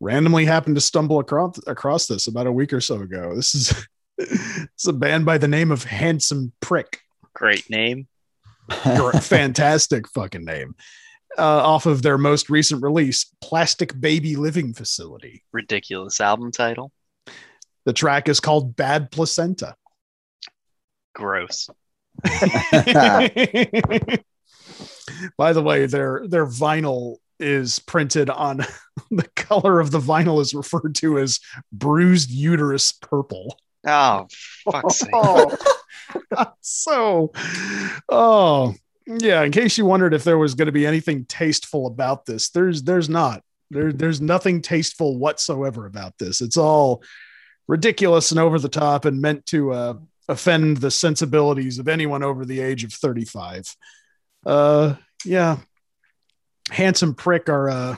randomly 0.00 0.44
happened 0.44 0.74
to 0.74 0.80
stumble 0.80 1.20
across 1.20 1.60
across 1.68 2.06
this 2.08 2.26
about 2.26 2.48
a 2.48 2.52
week 2.52 2.72
or 2.72 2.80
so 2.80 2.96
ago. 2.96 3.36
This 3.36 3.54
is 3.54 3.86
it's 4.18 4.86
a 4.86 4.92
band 4.92 5.24
by 5.24 5.38
the 5.38 5.48
name 5.48 5.70
of 5.70 5.84
Handsome 5.84 6.52
Prick. 6.60 7.00
Great 7.34 7.68
name. 7.70 8.06
You're 8.84 9.10
a 9.14 9.20
fantastic 9.20 10.08
fucking 10.08 10.44
name. 10.44 10.74
Uh, 11.38 11.42
off 11.42 11.84
of 11.84 12.02
their 12.02 12.16
most 12.16 12.48
recent 12.48 12.82
release, 12.82 13.26
Plastic 13.42 13.98
Baby 14.00 14.36
Living 14.36 14.72
Facility. 14.72 15.42
Ridiculous 15.52 16.20
album 16.20 16.50
title. 16.50 16.92
The 17.84 17.92
track 17.92 18.28
is 18.28 18.40
called 18.40 18.74
Bad 18.74 19.10
Placenta. 19.10 19.76
Gross. 21.14 21.68
By 25.36 25.52
the 25.52 25.62
way, 25.62 25.86
their 25.86 26.22
their 26.26 26.46
vinyl 26.46 27.16
is 27.38 27.78
printed 27.78 28.30
on 28.30 28.64
the 29.10 29.28
color 29.36 29.80
of 29.80 29.90
the 29.90 30.00
vinyl 30.00 30.40
is 30.40 30.54
referred 30.54 30.94
to 30.96 31.18
as 31.18 31.40
bruised 31.72 32.30
uterus 32.30 32.92
purple. 32.92 33.58
Oh, 33.86 34.26
fuck's 34.70 34.98
sake. 34.98 35.10
Oh, 35.12 35.56
so, 36.60 37.32
oh 38.08 38.74
yeah. 39.06 39.42
In 39.42 39.52
case 39.52 39.78
you 39.78 39.86
wondered 39.86 40.14
if 40.14 40.24
there 40.24 40.38
was 40.38 40.54
going 40.54 40.66
to 40.66 40.72
be 40.72 40.86
anything 40.86 41.24
tasteful 41.26 41.86
about 41.86 42.26
this, 42.26 42.50
there's 42.50 42.82
there's 42.82 43.08
not. 43.08 43.42
There, 43.70 43.92
there's 43.92 44.20
nothing 44.20 44.62
tasteful 44.62 45.18
whatsoever 45.18 45.86
about 45.86 46.16
this. 46.18 46.40
It's 46.40 46.56
all 46.56 47.02
ridiculous 47.66 48.30
and 48.30 48.38
over 48.38 48.58
the 48.58 48.68
top 48.68 49.04
and 49.04 49.20
meant 49.20 49.44
to 49.46 49.72
uh, 49.72 49.94
offend 50.28 50.76
the 50.78 50.90
sensibilities 50.90 51.78
of 51.78 51.88
anyone 51.88 52.22
over 52.22 52.44
the 52.44 52.60
age 52.60 52.84
of 52.84 52.92
35. 52.92 53.74
Uh, 54.44 54.94
yeah, 55.24 55.58
handsome 56.70 57.14
prick 57.14 57.48
are 57.48 57.68
uh, 57.68 57.96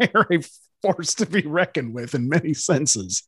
are 0.14 0.26
a 0.30 0.42
force 0.82 1.14
to 1.14 1.26
be 1.26 1.42
reckoned 1.42 1.94
with 1.94 2.14
in 2.14 2.28
many 2.28 2.54
senses. 2.54 3.22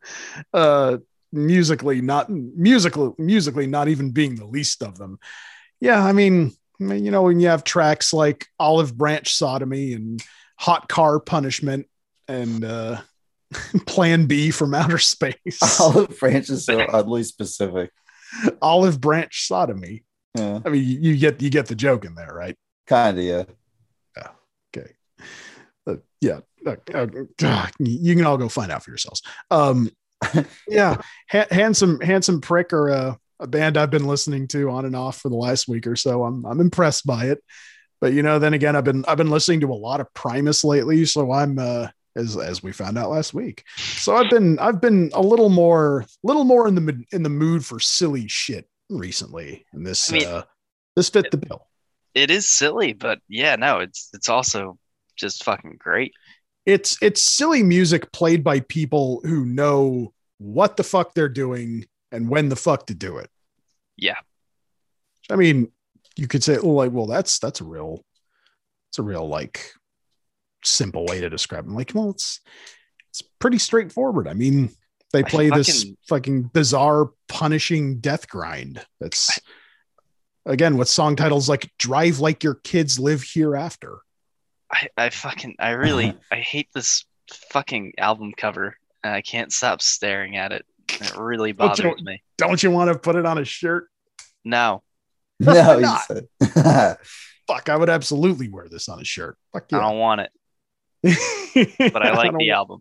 Uh, 0.53 0.99
musically, 1.32 2.00
not 2.00 2.30
musically, 2.30 3.12
musically, 3.18 3.66
not 3.66 3.88
even 3.88 4.10
being 4.10 4.36
the 4.36 4.46
least 4.46 4.82
of 4.82 4.98
them. 4.98 5.18
Yeah, 5.80 6.02
I 6.02 6.12
mean, 6.12 6.52
you 6.78 7.10
know, 7.10 7.22
when 7.22 7.40
you 7.40 7.48
have 7.48 7.64
tracks 7.64 8.12
like 8.12 8.46
Olive 8.58 8.96
Branch 8.96 9.28
Sodomy 9.28 9.92
and 9.94 10.22
Hot 10.58 10.88
Car 10.88 11.20
Punishment 11.20 11.86
and 12.28 12.64
uh, 12.64 13.00
Plan 13.86 14.26
B 14.26 14.50
from 14.50 14.74
Outer 14.74 14.98
Space, 14.98 15.80
Olive 15.80 16.18
Branch 16.18 16.48
is 16.48 16.64
so 16.64 16.86
oddly 16.92 17.22
specific. 17.22 17.90
Olive 18.60 19.00
Branch 19.00 19.46
Sodomy. 19.46 20.04
Yeah, 20.36 20.60
I 20.64 20.68
mean, 20.68 20.84
you 20.84 21.12
you 21.12 21.16
get 21.16 21.40
you 21.40 21.50
get 21.50 21.66
the 21.66 21.74
joke 21.74 22.04
in 22.04 22.14
there, 22.14 22.32
right? 22.32 22.56
kind 22.86 23.18
of. 23.18 23.24
Yeah. 23.24 23.44
Okay. 24.76 24.90
Uh, 25.86 25.96
yeah. 26.20 26.40
Uh, 26.66 26.76
uh, 26.94 27.06
ah, 27.42 27.70
you 27.78 28.14
can 28.14 28.26
all 28.26 28.38
go 28.38 28.48
find 28.48 28.72
out 28.72 28.82
for 28.82 28.90
yourselves. 28.90 29.22
Um, 29.50 29.90
yeah. 30.68 31.00
Ha- 31.31 31.46
handsome, 31.50 32.00
handsome 32.00 32.40
prick 32.40 32.72
or 32.72 32.88
a, 32.88 33.18
a 33.40 33.46
band 33.46 33.76
I've 33.76 33.90
been 33.90 34.07
listening 34.07 34.48
to 34.48 34.70
on 34.70 34.85
and 34.85 34.96
off 34.96 35.18
for 35.20 35.29
the 35.29 35.37
last 35.37 35.68
week 35.68 35.87
or 35.87 35.96
so. 35.96 36.24
I'm, 36.24 36.44
I'm 36.46 36.61
impressed 36.61 37.07
by 37.07 37.26
it, 37.26 37.42
but 38.00 38.12
you 38.12 38.22
know, 38.22 38.38
then 38.38 38.55
again, 38.55 38.76
I've 38.76 38.85
been, 38.85 39.05
I've 39.07 39.18
been 39.18 39.31
listening 39.31 39.61
to 39.61 39.72
a 39.72 39.74
lot 39.74 40.00
of 40.00 40.12
Primus 40.14 40.64
lately. 40.64 41.05
So 41.05 41.33
I'm, 41.33 41.59
uh, 41.59 41.88
as, 42.16 42.37
as 42.37 42.62
we 42.62 42.72
found 42.72 42.96
out 42.96 43.11
last 43.11 43.35
week. 43.35 43.62
So 43.76 44.16
I've 44.16 44.31
been, 44.31 44.59
I've 44.59 44.81
been 44.81 45.11
a 45.12 45.20
little 45.20 45.50
more, 45.50 46.07
little 46.22 46.44
more 46.44 46.66
in 46.66 46.74
the, 46.74 46.81
mood- 46.81 47.05
in 47.12 47.22
the 47.22 47.29
mood 47.29 47.64
for 47.64 47.79
silly 47.79 48.26
shit 48.26 48.66
recently. 48.88 49.66
And 49.74 49.87
this, 49.87 50.11
I 50.11 50.14
mean- 50.14 50.26
uh, 50.26 50.42
this 50.96 51.11
fit 51.11 51.31
the 51.31 51.37
bill. 51.37 51.66
It 52.14 52.31
is 52.31 52.48
silly, 52.48 52.94
but 52.94 53.18
yeah, 53.29 53.57
no, 53.57 53.81
it's 53.81 54.09
it's 54.14 54.31
also 54.31 54.79
just 55.16 55.44
fucking 55.44 55.76
great. 55.79 56.14
It's 56.66 56.98
it's 57.00 57.22
silly 57.22 57.62
music 57.62 58.12
played 58.12 58.44
by 58.44 58.61
people 58.61 59.20
who 59.24 59.46
know 59.46 60.12
what 60.38 60.76
the 60.76 60.85
fuck 60.85 61.14
they're 61.14 61.29
doing 61.29 61.87
and 62.12 62.29
when 62.29 62.48
the 62.48 62.57
fuck 62.57 62.87
to 62.87 62.94
do 62.94 63.18
it. 63.18 63.31
Yeah. 63.96 64.16
I 65.31 65.37
mean, 65.37 65.72
you 66.16 66.29
could 66.29 66.44
say, 66.44 66.59
oh, 66.59 66.68
like, 66.68 66.92
well, 66.92 67.07
that's 67.07 67.38
that's 67.38 67.61
a 67.61 67.64
real, 67.64 68.05
it's 68.90 68.98
a 68.98 69.02
real 69.02 69.26
like 69.29 69.70
simple 70.64 71.07
way 71.07 71.20
to 71.20 71.31
describe 71.31 71.66
it. 71.66 71.70
Like, 71.70 71.92
well, 71.94 72.11
it's 72.11 72.40
it's 73.11 73.22
pretty 73.38 73.59
straightforward. 73.59 74.29
I 74.29 74.35
mean, 74.35 74.70
they 75.12 75.22
play 75.22 75.50
this 75.50 75.83
fucking- 75.83 75.96
fucking 76.09 76.42
bizarre, 76.52 77.11
punishing 77.29 78.00
death 78.00 78.29
grind. 78.29 78.85
That's 79.00 79.38
again 80.44 80.76
with 80.76 80.88
song 80.88 81.16
titles 81.16 81.48
like 81.48 81.72
"Drive 81.79 82.18
Like 82.18 82.44
Your 82.44 82.55
Kids 82.55 82.98
Live 82.98 83.22
Hereafter." 83.22 83.98
I, 84.72 84.88
I 84.96 85.11
fucking 85.11 85.57
I 85.59 85.70
really 85.70 86.14
I 86.31 86.37
hate 86.37 86.68
this 86.74 87.05
fucking 87.50 87.94
album 87.98 88.33
cover 88.37 88.76
and 89.05 89.14
I 89.14 89.20
can't 89.22 89.52
stop 89.52 89.81
staring 89.83 90.37
at 90.37 90.52
it. 90.52 90.64
It 90.88 91.16
really 91.16 91.52
Don't 91.52 91.76
you- 91.79 91.85
bothers 91.85 92.02
me. 92.02 92.22
Don't 92.38 92.62
you 92.62 92.70
want 92.70 92.92
to 92.92 92.98
put 92.98 93.16
it 93.16 93.26
on 93.26 93.38
a 93.38 93.44
shirt? 93.44 93.88
No, 94.44 94.83
No, 95.40 95.74
you 95.76 95.81
not? 95.83 96.02
said. 96.02 96.26
Fuck, 97.48 97.68
I 97.68 97.76
would 97.76 97.88
absolutely 97.90 98.48
wear 98.48 98.68
this 98.68 98.88
on 98.88 99.00
a 99.00 99.05
shirt. 99.05 99.37
Fuck 99.52 99.66
I 99.72 99.81
don't 99.81 99.98
want 99.98 100.20
it, 100.22 100.31
but 101.92 102.02
I 102.05 102.12
like 102.12 102.31
don't 102.31 102.38
the 102.38 102.50
album. 102.50 102.81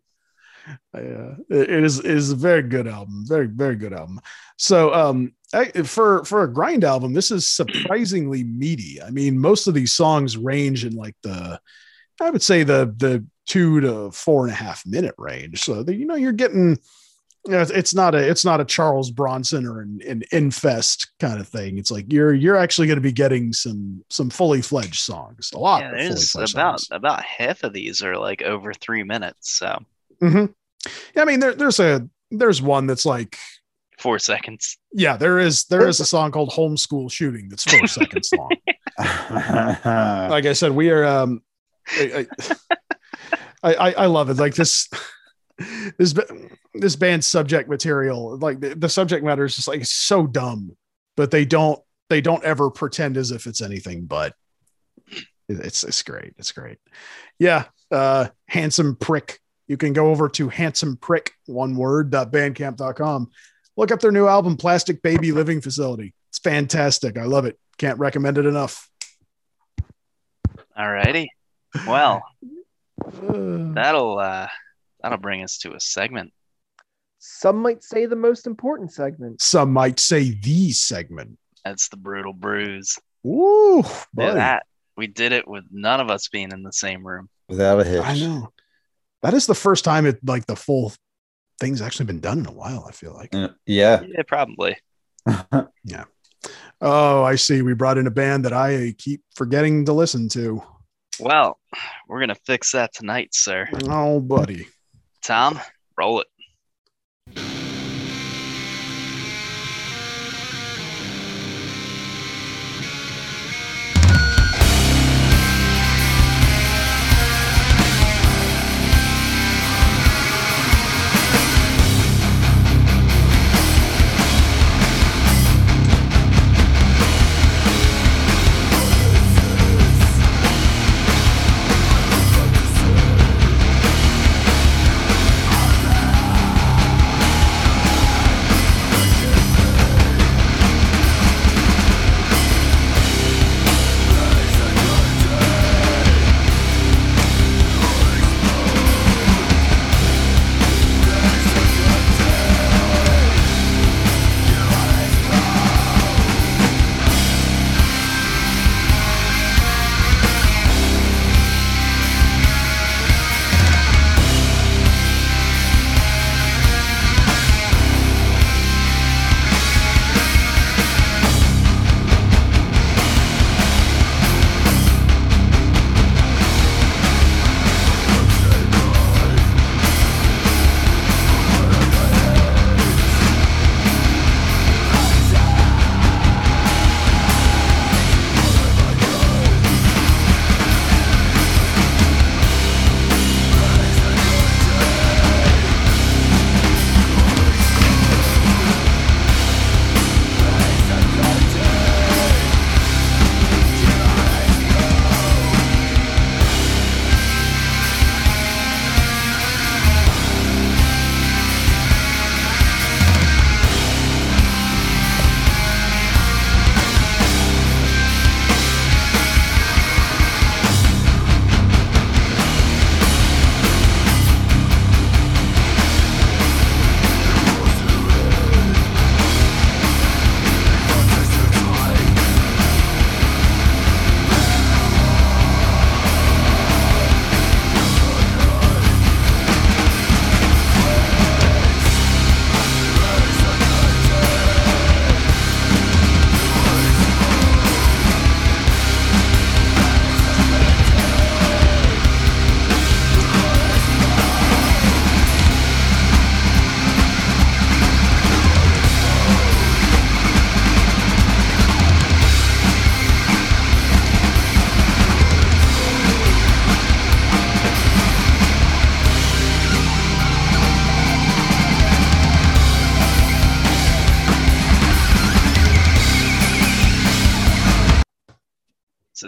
It 0.94 1.70
it 1.70 1.84
is 1.84 2.00
it 2.00 2.06
is 2.06 2.32
a 2.32 2.36
very 2.36 2.64
good 2.64 2.88
album, 2.88 3.24
very 3.28 3.48
very 3.48 3.76
good 3.76 3.94
album. 3.94 4.20
So, 4.58 4.94
um, 4.94 5.34
I, 5.54 5.66
for 5.84 6.24
for 6.26 6.44
a 6.44 6.52
grind 6.52 6.84
album, 6.84 7.14
this 7.14 7.32
is 7.32 7.48
surprisingly 7.48 8.44
meaty. 8.44 9.02
I 9.02 9.10
mean, 9.12 9.38
most 9.38 9.68
of 9.68 9.74
these 9.74 9.94
songs 9.94 10.38
range 10.38 10.86
in 10.86 10.94
like 10.96 11.16
the, 11.24 11.60
I 12.22 12.30
would 12.30 12.42
say 12.42 12.64
the 12.64 12.94
the 12.98 13.26
two 13.46 13.82
to 13.82 14.12
four 14.12 14.46
and 14.46 14.52
a 14.54 14.56
half 14.56 14.86
minute 14.86 15.16
range. 15.18 15.64
So 15.64 15.84
that 15.84 15.96
you 15.96 16.06
know 16.06 16.16
you're 16.16 16.32
getting, 16.32 16.80
you 17.46 17.52
know, 17.52 17.62
it's- 17.62 17.94
not 17.94 18.16
a 18.16 18.28
it's 18.28 18.44
not 18.46 18.60
a 18.62 18.66
Charles 18.66 19.12
Bronson 19.12 19.68
or 19.68 19.82
an, 19.82 20.00
an 20.08 20.24
Infest 20.32 21.12
kind 21.20 21.40
of 21.40 21.48
thing. 21.48 21.78
It's 21.78 21.92
like 21.92 22.12
you're 22.12 22.34
you're 22.34 22.58
actually 22.58 22.88
going 22.88 22.98
to 22.98 23.02
be 23.02 23.12
getting 23.12 23.54
some 23.54 24.04
some 24.10 24.30
fully 24.30 24.62
fledged 24.62 24.96
songs. 25.02 25.52
A 25.54 25.60
lot. 25.60 25.82
Yeah, 25.82 25.92
of 25.92 25.98
fully 25.98 26.10
there's 26.10 26.54
about 26.54 26.80
songs. 26.80 26.88
about 26.92 27.24
half 27.24 27.64
of 27.64 27.74
these 27.74 28.02
are 28.02 28.18
like 28.18 28.42
over 28.42 28.74
three 28.74 29.04
minutes, 29.04 29.52
so 29.52 29.78
Mhm. 30.22 30.54
Yeah, 31.16 31.22
I 31.22 31.26
mean, 31.26 31.40
there, 31.40 31.54
there's 31.54 31.80
a 31.80 32.08
there's 32.32 32.62
one 32.62 32.88
that's 32.88 33.06
like 33.06 33.38
four 34.00 34.20
seconds. 34.20 34.78
Yeah, 34.94 35.18
there 35.18 35.40
is 35.40 35.66
there 35.66 35.88
is 35.88 36.00
a 36.00 36.06
song 36.14 36.32
called 36.32 36.52
Homeschool 36.52 37.12
Shooting 37.12 37.50
that's 37.50 37.64
four 37.64 37.88
seconds 37.88 38.32
long. 38.38 38.52
Like 38.98 40.46
I 40.46 40.54
said, 40.54 40.72
we 40.72 40.90
are 40.90 41.04
um 41.06 41.42
I, 41.88 42.28
I, 43.64 43.74
I, 43.74 43.94
I 43.94 44.06
love 44.06 44.30
it. 44.30 44.38
Like 44.38 44.56
this 44.56 44.90
this 45.98 46.14
this 46.74 46.96
band's 46.96 47.28
subject 47.28 47.70
material, 47.70 48.38
like 48.38 48.60
the, 48.60 48.76
the 48.76 48.90
subject 48.90 49.24
matter 49.24 49.46
is 49.46 49.56
just 49.56 49.68
like 49.68 49.86
so 49.86 50.28
dumb, 50.28 50.76
but 51.16 51.32
they 51.32 51.46
don't 51.46 51.80
they 52.10 52.22
don't 52.22 52.44
ever 52.44 52.70
pretend 52.70 53.18
as 53.18 53.32
if 53.32 53.48
it's 53.48 53.62
anything 53.62 54.06
but 54.06 54.34
it's 55.50 55.84
it's 55.84 56.04
great. 56.04 56.34
It's 56.38 56.52
great. 56.52 56.78
Yeah. 57.40 57.66
Uh 57.92 58.28
handsome 58.48 58.96
prick. 58.96 59.40
You 59.68 59.78
can 59.78 59.94
go 59.94 60.10
over 60.12 60.30
to 60.30 60.50
handsome 60.50 60.98
prick 60.98 61.34
one 61.48 61.76
word 61.76 62.12
bandcamp.com. 62.12 63.32
Look 63.78 63.92
up 63.92 64.00
their 64.00 64.12
new 64.12 64.28
album, 64.28 64.58
Plastic 64.58 65.02
Baby 65.02 65.32
Living 65.32 65.60
Facility. 65.62 66.14
It's 66.30 66.40
fantastic. 66.40 67.18
I 67.18 67.24
love 67.24 67.46
it. 67.46 67.60
Can't 67.78 68.00
recommend 68.00 68.38
it 68.38 68.46
enough. 68.46 68.90
Alrighty. 70.78 71.28
Well, 71.88 72.24
Uh, 73.06 73.74
that'll 73.74 74.20
uh 74.20 74.48
that'll 75.02 75.18
bring 75.18 75.44
us 75.44 75.58
to 75.60 75.74
a 75.74 75.80
segment. 75.80 76.32
Some 77.20 77.58
might 77.58 77.84
say 77.84 78.06
the 78.06 78.16
most 78.16 78.46
important 78.46 78.92
segment. 78.94 79.42
some 79.42 79.74
might 79.74 80.00
say 80.00 80.32
the 80.42 80.72
segment. 80.72 81.38
That's 81.64 81.90
the 81.90 81.98
brutal 81.98 82.34
bruise. 82.34 82.98
Ooh, 83.26 83.84
buddy. 84.14 84.36
that. 84.36 84.66
We 84.96 85.08
did 85.08 85.32
it 85.32 85.48
with 85.48 85.66
none 85.72 86.00
of 86.00 86.10
us 86.12 86.28
being 86.30 86.52
in 86.52 86.62
the 86.64 86.72
same 86.72 87.06
room. 87.06 87.28
Without 87.50 87.80
a 87.80 87.84
hitch. 87.84 88.04
I 88.04 88.18
know. 88.20 88.52
That 89.26 89.34
is 89.34 89.48
the 89.48 89.56
first 89.56 89.84
time 89.84 90.06
it 90.06 90.20
like 90.24 90.46
the 90.46 90.56
full 90.56 90.94
thing's 91.60 91.82
actually 91.82 92.06
been 92.06 92.20
done 92.20 92.38
in 92.38 92.46
a 92.46 92.52
while, 92.52 92.86
I 92.88 92.92
feel 92.92 93.12
like. 93.16 93.34
Uh, 93.34 93.50
Yeah. 93.66 94.04
Yeah, 94.08 94.22
probably. 94.28 94.78
Yeah. 95.84 96.04
Oh, 96.80 97.24
I 97.24 97.34
see. 97.34 97.64
We 97.64 97.74
brought 97.74 97.98
in 97.98 98.06
a 98.06 98.12
band 98.12 98.46
that 98.46 98.54
I 98.54 98.94
keep 99.00 99.24
forgetting 99.36 99.86
to 99.86 99.94
listen 99.94 100.30
to. 100.30 100.62
Well, 101.20 101.58
we're 102.08 102.20
gonna 102.20 102.36
fix 102.46 102.74
that 102.74 102.94
tonight, 102.94 103.30
sir. 103.34 103.68
Oh, 103.86 104.20
buddy. 104.20 104.68
Tom, 105.24 105.60
roll 105.98 106.22
it. 106.22 106.28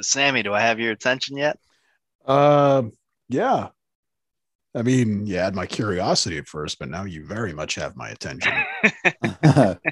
Sammy, 0.07 0.43
do 0.43 0.53
I 0.53 0.61
have 0.61 0.79
your 0.79 0.91
attention 0.91 1.37
yet? 1.37 1.57
Um, 2.25 2.93
yeah. 3.29 3.69
I 4.75 4.81
mean, 4.83 5.25
you 5.25 5.37
had 5.37 5.55
my 5.55 5.65
curiosity 5.65 6.37
at 6.37 6.47
first, 6.47 6.77
but 6.79 6.89
now 6.89 7.03
you 7.03 7.25
very 7.25 7.53
much 7.53 7.75
have 7.75 7.95
my 7.95 8.09
attention. 8.09 8.53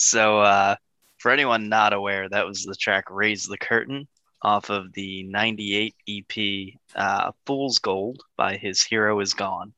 So, 0.00 0.40
uh, 0.40 0.76
for 1.16 1.32
anyone 1.32 1.68
not 1.68 1.92
aware, 1.92 2.28
that 2.28 2.46
was 2.46 2.62
the 2.62 2.76
track 2.76 3.06
Raise 3.10 3.46
the 3.46 3.58
Curtain 3.58 4.06
off 4.40 4.70
of 4.70 4.92
the 4.92 5.24
98 5.24 5.92
EP 6.08 6.74
uh, 6.94 7.32
Fool's 7.44 7.80
Gold 7.80 8.22
by 8.36 8.56
His 8.56 8.80
Hero 8.80 9.18
Is 9.18 9.34
Gone. 9.34 9.74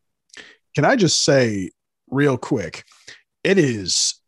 Can 0.75 0.85
I 0.85 0.95
just 0.95 1.25
say 1.25 1.71
real 2.11 2.37
quick, 2.37 2.85
it 3.43 3.57
is 3.57 4.21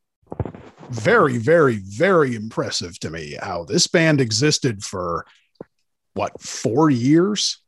very, 0.93 1.39
very, 1.39 1.77
very 1.77 2.35
impressive 2.35 2.99
to 3.01 3.11
me 3.11 3.37
how 3.41 3.65
this 3.65 3.87
band 3.87 4.21
existed 4.21 4.83
for 4.85 5.27
what 6.15 6.41
four 6.41 6.91
years? 6.91 7.59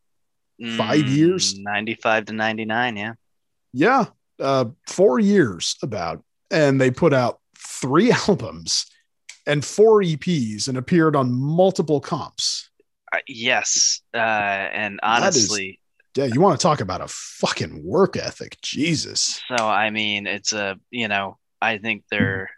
Five 0.77 1.09
years? 1.09 1.59
95 1.59 2.25
Mm, 2.25 2.27
to 2.27 2.33
99, 2.35 2.97
yeah. 2.97 3.13
Yeah, 3.73 4.05
uh, 4.39 4.67
four 4.89 5.19
years 5.19 5.77
about, 5.83 6.23
and 6.51 6.81
they 6.81 6.91
put 6.93 7.13
out 7.13 7.41
three 7.59 8.13
albums 8.29 8.87
and 9.47 9.65
four 9.65 10.01
EPs 10.03 10.69
and 10.69 10.79
appeared 10.79 11.17
on 11.17 11.33
multiple 11.33 12.01
comps. 12.01 12.71
Uh, 13.13 13.19
yes. 13.27 14.01
Uh, 14.15 14.19
and 14.19 15.01
honestly, 15.03 15.81
Yeah, 16.17 16.27
you 16.27 16.41
want 16.41 16.59
to 16.59 16.63
talk 16.63 16.81
about 16.81 17.01
a 17.01 17.09
fucking 17.09 17.85
work 17.85 18.17
ethic, 18.17 18.57
Jesus. 18.63 19.43
so 19.49 19.67
I 19.67 19.91
mean, 19.91 20.27
it's 20.29 20.53
a, 20.53 20.79
you 20.91 21.09
know, 21.09 21.39
I 21.61 21.79
think 21.79 22.05
they're, 22.11 22.49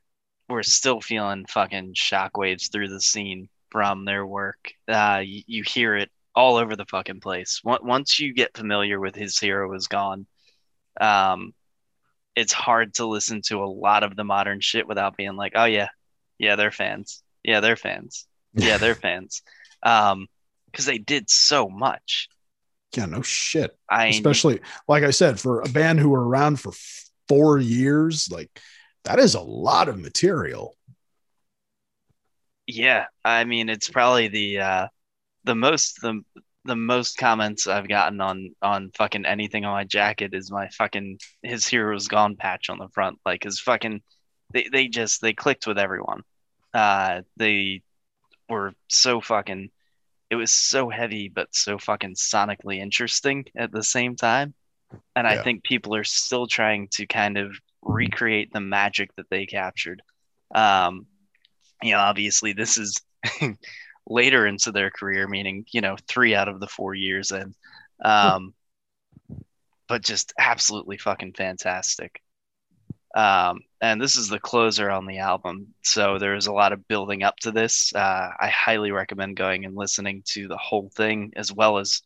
we're 0.48 0.62
still 0.62 1.00
feeling 1.00 1.46
fucking 1.46 1.94
shockwaves 1.94 2.70
through 2.70 2.88
the 2.88 3.00
scene 3.00 3.48
from 3.70 4.04
their 4.04 4.24
work. 4.26 4.72
Uh, 4.88 5.22
you, 5.24 5.42
you 5.46 5.62
hear 5.66 5.96
it 5.96 6.10
all 6.34 6.56
over 6.56 6.76
the 6.76 6.84
fucking 6.86 7.20
place. 7.20 7.60
Once 7.64 7.82
once 7.82 8.20
you 8.20 8.32
get 8.32 8.56
familiar 8.56 9.00
with 9.00 9.14
His 9.14 9.38
Hero 9.38 9.72
Is 9.74 9.88
Gone, 9.88 10.26
um, 11.00 11.52
it's 12.34 12.52
hard 12.52 12.94
to 12.94 13.06
listen 13.06 13.40
to 13.46 13.62
a 13.62 13.66
lot 13.66 14.02
of 14.02 14.14
the 14.14 14.24
modern 14.24 14.60
shit 14.60 14.86
without 14.86 15.16
being 15.16 15.36
like, 15.36 15.52
oh 15.56 15.64
yeah, 15.64 15.88
yeah, 16.38 16.56
they're 16.56 16.70
fans. 16.70 17.22
Yeah, 17.42 17.60
they're 17.60 17.76
fans. 17.76 18.26
Yeah, 18.54 18.78
they're 18.78 18.94
fans. 19.06 19.42
Um, 19.82 20.26
because 20.70 20.84
they 20.84 20.98
did 20.98 21.30
so 21.30 21.68
much. 21.70 22.28
Yeah, 22.94 23.06
no 23.06 23.22
shit. 23.22 23.76
I 23.88 24.08
Especially, 24.08 24.60
like 24.86 25.04
I 25.04 25.10
said, 25.10 25.40
for 25.40 25.60
a 25.60 25.68
band 25.68 26.00
who 26.00 26.10
were 26.10 26.26
around 26.26 26.60
for 26.60 26.72
four 27.28 27.58
years, 27.58 28.28
like 28.30 28.50
that 29.06 29.18
is 29.18 29.34
a 29.34 29.40
lot 29.40 29.88
of 29.88 29.98
material. 29.98 30.76
yeah, 32.66 33.06
I 33.24 33.44
mean, 33.44 33.68
it's 33.68 33.88
probably 33.88 34.28
the 34.28 34.60
uh, 34.60 34.88
the 35.44 35.54
most 35.54 36.00
the 36.02 36.22
the 36.64 36.76
most 36.76 37.16
comments 37.18 37.66
I've 37.68 37.88
gotten 37.88 38.20
on 38.20 38.54
on 38.62 38.90
fucking 38.96 39.24
anything 39.26 39.64
on 39.64 39.72
my 39.72 39.84
jacket 39.84 40.34
is 40.34 40.50
my 40.50 40.68
fucking 40.70 41.18
his 41.42 41.66
hero's 41.66 42.08
gone 42.08 42.36
patch 42.36 42.68
on 42.70 42.78
the 42.78 42.88
front. 42.88 43.18
Like 43.24 43.44
his 43.44 43.60
fucking 43.60 44.02
they 44.52 44.68
they 44.72 44.88
just 44.88 45.22
they 45.22 45.32
clicked 45.34 45.66
with 45.66 45.78
everyone. 45.78 46.22
Uh, 46.74 47.22
they 47.36 47.82
were 48.48 48.74
so 48.88 49.20
fucking. 49.20 49.70
It 50.30 50.36
was 50.36 50.50
so 50.52 50.90
heavy, 50.90 51.28
but 51.28 51.54
so 51.54 51.78
fucking 51.78 52.16
sonically 52.16 52.78
interesting 52.78 53.44
at 53.56 53.70
the 53.72 53.84
same 53.84 54.16
time. 54.16 54.54
And 55.16 55.26
I 55.26 55.38
think 55.38 55.64
people 55.64 55.94
are 55.96 56.04
still 56.04 56.46
trying 56.48 56.88
to 56.92 57.06
kind 57.06 57.38
of 57.38 57.56
recreate 57.86 58.52
the 58.52 58.60
magic 58.60 59.14
that 59.16 59.30
they 59.30 59.46
captured. 59.46 60.02
Um, 60.54 61.06
you 61.82 61.92
know, 61.92 61.98
obviously 61.98 62.52
this 62.52 62.78
is 62.78 63.00
later 64.06 64.46
into 64.46 64.72
their 64.72 64.90
career, 64.90 65.26
meaning, 65.28 65.64
you 65.72 65.80
know, 65.80 65.96
three 66.08 66.34
out 66.34 66.48
of 66.48 66.60
the 66.60 66.66
four 66.66 66.94
years 66.94 67.30
in. 67.30 67.54
Um, 68.04 68.54
but 69.88 70.02
just 70.02 70.32
absolutely 70.38 70.98
fucking 70.98 71.34
fantastic. 71.34 72.22
Um, 73.14 73.60
and 73.80 74.00
this 74.00 74.16
is 74.16 74.28
the 74.28 74.38
closer 74.38 74.90
on 74.90 75.06
the 75.06 75.18
album. 75.18 75.74
So 75.82 76.18
there's 76.18 76.48
a 76.48 76.52
lot 76.52 76.72
of 76.72 76.86
building 76.86 77.22
up 77.22 77.36
to 77.40 77.52
this. 77.52 77.94
Uh, 77.94 78.30
I 78.38 78.48
highly 78.48 78.90
recommend 78.90 79.36
going 79.36 79.64
and 79.64 79.74
listening 79.74 80.22
to 80.32 80.48
the 80.48 80.58
whole 80.58 80.90
thing 80.94 81.32
as 81.36 81.52
well 81.52 81.78
as 81.78 82.02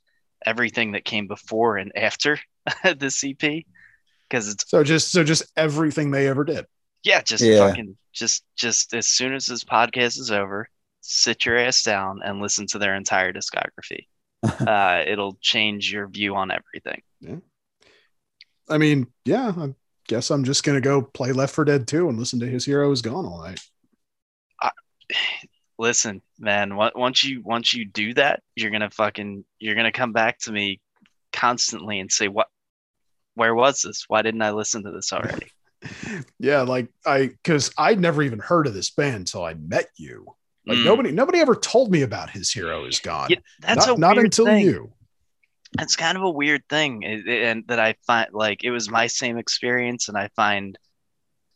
everything 0.46 0.92
that 0.92 1.04
came 1.04 1.26
before 1.26 1.76
and 1.76 1.92
after 1.96 2.38
this 2.96 3.24
EP 3.24 3.64
because 4.30 4.48
it's 4.48 4.64
So 4.70 4.84
just 4.84 5.10
so 5.10 5.24
just 5.24 5.42
everything 5.56 6.10
they 6.12 6.28
ever 6.28 6.44
did. 6.44 6.64
yeah, 7.02 7.20
just 7.22 7.42
Yeah. 7.44 7.68
fucking 7.68 7.96
just 8.12 8.44
just 8.56 8.94
as 8.94 9.08
soon 9.08 9.34
as 9.34 9.46
this 9.46 9.64
podcast 9.64 10.18
is 10.18 10.30
over, 10.30 10.68
sit 11.00 11.44
your 11.44 11.58
ass 11.58 11.82
down 11.82 12.20
and 12.24 12.40
listen 12.40 12.66
to 12.68 12.78
their 12.78 12.94
entire 12.94 13.32
discography. 13.32 14.06
uh, 14.42 15.02
it'll 15.06 15.36
change 15.42 15.92
your 15.92 16.08
view 16.08 16.34
on 16.36 16.50
everything. 16.50 17.02
Yeah. 17.20 17.36
I 18.68 18.78
mean, 18.78 19.08
yeah, 19.24 19.52
I 19.56 19.74
guess 20.08 20.30
I'm 20.30 20.44
just 20.44 20.62
gonna 20.64 20.80
go 20.80 21.02
play 21.02 21.32
Left 21.32 21.54
4 21.54 21.64
Dead 21.64 21.86
2 21.88 22.08
and 22.08 22.18
listen 22.18 22.38
to 22.40 22.46
His 22.46 22.64
Hero 22.64 22.90
is 22.92 23.02
Gone 23.02 23.26
all 23.26 23.42
night. 23.42 23.60
Listen, 25.78 26.20
man, 26.38 26.76
once 26.76 27.24
you 27.24 27.40
once 27.42 27.72
you 27.72 27.86
do 27.86 28.12
that, 28.14 28.42
you're 28.54 28.70
gonna 28.70 28.90
fucking 28.90 29.44
you're 29.58 29.74
gonna 29.74 29.90
come 29.92 30.12
back 30.12 30.38
to 30.40 30.52
me 30.52 30.78
constantly 31.32 32.00
and 32.00 32.12
say, 32.12 32.28
"What? 32.28 32.48
Where 33.40 33.55
was 33.55 33.81
this? 33.81 34.05
Why 34.07 34.20
didn't 34.20 34.42
I 34.42 34.50
listen 34.50 34.85
to 34.85 34.90
this 34.90 35.12
already?" 35.14 35.46
Yeah, 36.38 36.61
like 36.61 36.88
I 37.07 37.29
because 37.29 37.72
I'd 37.79 37.98
never 37.98 38.22
even 38.22 38.38
heard 38.38 38.66
of 38.66 38.74
this 38.74 38.90
band 38.90 39.16
until 39.16 39.44
I 39.44 39.55
met 39.55 39.88
you. 39.96 40.26
Like 40.66 40.76
Mm. 40.76 40.85
nobody 40.85 41.11
nobody 41.11 41.38
ever 41.38 41.55
told 41.57 41.90
me 41.90 42.03
about 42.03 42.29
His 42.29 42.53
Hero 42.53 42.85
is 42.85 43.00
Gone. 43.00 43.31
Yeah, 43.31 43.38
that's 43.61 43.87
not, 43.87 43.96
a 43.96 44.00
not 44.00 44.18
until 44.18 44.44
thing. 44.44 44.66
you. 44.66 44.92
it's 45.81 45.96
kind 45.96 46.18
of 46.18 46.22
a 46.22 46.31
weird 46.31 46.62
thing 46.68 47.03
and 47.05 47.64
that 47.68 47.79
i 47.79 47.94
find 48.07 48.29
like 48.33 48.62
it 48.64 48.70
was 48.72 48.90
my 48.90 49.07
same 49.07 49.38
experience 49.38 50.09
and 50.09 50.18
i 50.18 50.28
find 50.36 50.76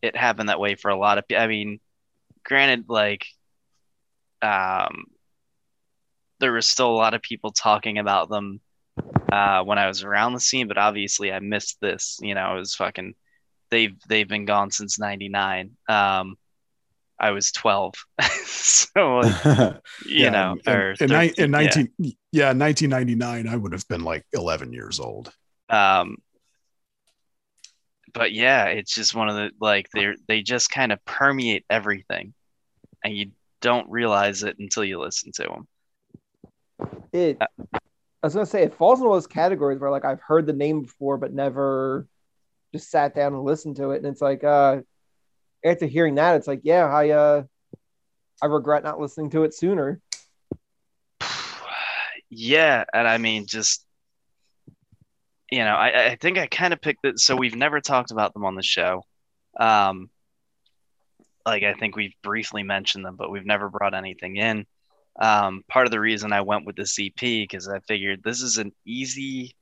it 0.01 0.17
happened 0.17 0.49
that 0.49 0.61
way 0.61 0.75
for 0.77 0.89
a 0.91 0.97
lot 0.97 1.19
of 1.19 1.27
people 1.29 1.43
i 1.43 1.49
mean 1.49 1.81
granted 2.45 2.85
like 2.89 3.27
um 4.41 5.05
there 6.41 6.53
was 6.53 6.67
still 6.67 6.91
a 6.91 7.01
lot 7.05 7.13
of 7.15 7.23
people 7.23 7.51
talking 7.53 7.99
about 7.99 8.29
them 8.29 8.61
uh 9.33 9.63
when 9.65 9.79
i 9.79 9.87
was 9.87 10.03
around 10.03 10.33
the 10.33 10.41
scene 10.41 10.69
but 10.69 10.79
obviously 10.79 11.33
i 11.33 11.39
missed 11.41 11.79
this 11.81 12.19
you 12.23 12.35
know 12.35 12.57
it 12.57 12.59
was 12.61 12.75
fucking 12.75 13.15
they've 13.71 13.97
they've 14.09 14.29
been 14.29 14.45
gone 14.45 14.71
since 14.71 14.99
99 14.99 15.73
um 15.89 16.37
i 17.19 17.31
was 17.31 17.51
12 17.53 17.95
so 18.45 19.17
like, 19.19 19.35
you 20.07 20.25
Yeah, 20.25 20.31
know 20.31 20.57
in, 20.67 20.73
or 20.73 20.95
in, 21.01 21.09
ni- 21.11 21.33
13, 21.35 21.45
in 21.45 21.51
yeah. 21.51 21.51
19 21.51 21.89
yeah. 22.33 22.53
1999 22.53 23.49
I 23.49 23.57
would 23.57 23.73
have 23.73 23.87
been 23.89 24.05
like 24.05 24.25
11 24.33 24.73
years 24.73 25.01
old. 25.01 25.33
um 25.71 26.17
but 28.13 28.33
yeah 28.33 28.67
it's 28.67 28.95
just 28.95 29.15
one 29.15 29.29
of 29.29 29.35
the 29.35 29.51
like 29.61 29.89
they're 29.93 30.15
they 30.29 30.43
just 30.43 30.71
kind 30.71 30.93
of 30.93 31.05
permeate 31.05 31.65
everything 31.69 32.33
and 33.03 33.17
you 33.17 33.33
don't 33.61 33.91
realize 33.91 34.43
it 34.45 34.57
until 34.59 34.85
you 34.85 35.01
listen 35.01 35.33
to 35.33 35.43
them 35.43 35.67
It. 37.13 37.39
Uh, 37.41 37.47
I 38.25 38.27
was 38.27 38.33
gonna 38.33 38.47
say 38.47 38.63
it 38.63 38.73
falls 38.73 39.01
into 39.01 39.11
those 39.11 39.27
categories 39.27 39.79
where 39.79 39.91
like 39.91 40.07
I've 40.07 40.23
heard 40.23 40.47
the 40.47 40.55
name 40.55 40.81
before 40.81 41.19
but 41.19 41.35
never 41.35 42.09
just 42.73 42.91
sat 42.91 43.15
down 43.15 43.35
and 43.35 43.45
listened 43.45 43.77
to 43.77 43.91
it, 43.91 43.99
and 43.99 44.07
it's 44.07 44.23
like 44.23 44.43
uh 44.43 44.81
after 45.63 45.85
hearing 45.85 46.15
that, 46.15 46.37
it's 46.37 46.47
like 46.47 46.61
yeah, 46.63 46.87
I 46.87 47.11
uh 47.11 47.43
I 48.41 48.47
regret 48.47 48.83
not 48.83 48.99
listening 48.99 49.29
to 49.33 49.45
it 49.45 49.53
sooner. 49.53 50.01
yeah 52.31 52.85
and 52.95 53.07
i 53.07 53.19
mean 53.19 53.47
just 53.47 53.85
you 55.51 55.59
know 55.59 55.75
i 55.75 56.07
i 56.07 56.17
think 56.17 56.39
i 56.39 56.47
kind 56.47 56.73
of 56.73 56.81
picked 56.81 57.05
it 57.05 57.19
so 57.19 57.37
we've 57.37 57.55
never 57.55 57.83
talked 57.83 58.11
about 58.11 58.33
them 58.33 58.47
on 58.47 58.55
the 58.55 58.63
show. 58.63 59.03
Um 59.61 60.09
like 61.45 61.63
i 61.63 61.75
think 61.75 61.95
we've 61.95 62.15
briefly 62.23 62.63
mentioned 62.63 63.05
them 63.05 63.17
but 63.17 63.31
we've 63.31 63.45
never 63.45 63.69
brought 63.69 63.93
anything 63.93 64.37
in 64.37 64.65
um 65.21 65.63
part 65.69 65.87
of 65.87 65.93
the 65.93 66.01
reason 66.01 66.33
i 66.33 66.41
went 66.41 66.67
with 66.67 66.77
the 66.77 66.89
EP 66.99 67.43
because 67.45 67.69
i 67.69 67.79
figured 67.81 68.23
this 68.23 68.43
is 68.43 68.59
an 68.59 68.73
easy 68.87 69.55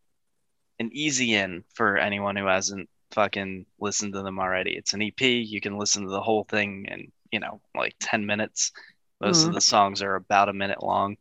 an 0.79 0.91
easy 0.93 1.35
in 1.35 1.65
for 1.75 1.97
anyone 1.97 2.37
who 2.37 2.47
hasn't 2.47 2.89
fucking 3.13 3.67
listened 3.81 4.15
to 4.15 4.23
them 4.23 4.39
already 4.39 4.73
it's 4.77 4.95
an 4.95 5.03
ep 5.03 5.21
you 5.21 5.61
can 5.61 5.79
listen 5.79 6.05
to 6.05 6.11
the 6.11 6.23
whole 6.23 6.45
thing 6.45 6.87
in 6.91 7.13
you 7.31 7.41
know 7.41 7.61
like 7.77 7.95
10 8.01 8.27
minutes 8.27 8.73
most 9.21 9.45
of 9.45 9.53
Mhm. 9.53 9.55
the 9.55 9.61
songs 9.61 10.03
are 10.03 10.17
about 10.17 10.49
a 10.49 10.53
minute 10.55 10.83
long 10.83 11.17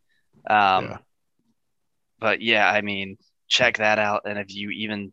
um 0.49 0.83
Yeah. 0.83 0.97
but 2.19 2.41
yeah, 2.41 2.69
I 2.69 2.81
mean, 2.81 3.17
check 3.47 3.77
that 3.77 3.99
out. 3.99 4.23
And 4.25 4.37
if 4.39 4.53
you 4.53 4.69
even 4.71 5.11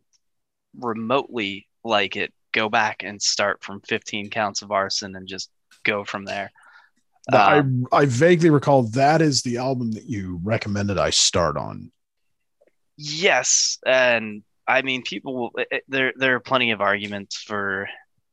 remotely 0.77 1.67
like 1.83 2.15
it, 2.15 2.33
go 2.51 2.69
back 2.69 3.03
and 3.03 3.21
start 3.21 3.63
from 3.63 3.81
15 3.81 4.29
counts 4.29 4.61
of 4.61 4.71
arson 4.71 5.15
and 5.15 5.27
just 5.27 5.49
go 5.83 6.03
from 6.03 6.25
there. 6.25 6.51
Um, 7.33 7.87
I 7.91 7.97
I 7.99 8.05
vaguely 8.05 8.49
recall 8.49 8.83
that 8.83 9.21
is 9.21 9.41
the 9.41 9.57
album 9.57 9.91
that 9.93 10.05
you 10.05 10.39
recommended 10.43 10.97
I 10.97 11.09
start 11.09 11.57
on. 11.57 11.91
Yes, 12.97 13.77
and 13.85 14.43
I 14.67 14.81
mean, 14.81 15.03
people 15.03 15.35
will. 15.35 15.51
it- 15.57 15.67
it- 15.71 15.83
There, 15.87 16.13
there 16.15 16.35
are 16.35 16.39
plenty 16.39 16.71
of 16.71 16.81
arguments 16.81 17.37
for 17.37 17.87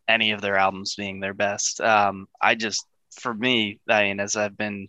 any 0.09 0.33
of 0.33 0.41
their 0.41 0.57
albums 0.57 0.95
being 0.95 1.21
their 1.21 1.35
best. 1.35 1.81
Um, 1.81 2.29
I 2.41 2.55
just, 2.55 2.85
for 3.21 3.33
me, 3.35 3.81
I 3.89 4.05
mean, 4.05 4.21
as 4.21 4.37
I've 4.37 4.57
been 4.57 4.89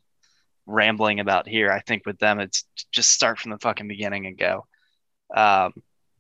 rambling 0.68 1.20
about 1.20 1.48
here. 1.48 1.72
I 1.72 1.80
think 1.80 2.06
with 2.06 2.20
them, 2.20 2.40
it's 2.40 2.66
just 2.92 3.10
start 3.10 3.40
from 3.40 3.52
the 3.52 3.58
fucking 3.58 3.88
beginning 3.88 4.28
and 4.28 4.38
go. 4.38 4.68
Um, 5.34 5.74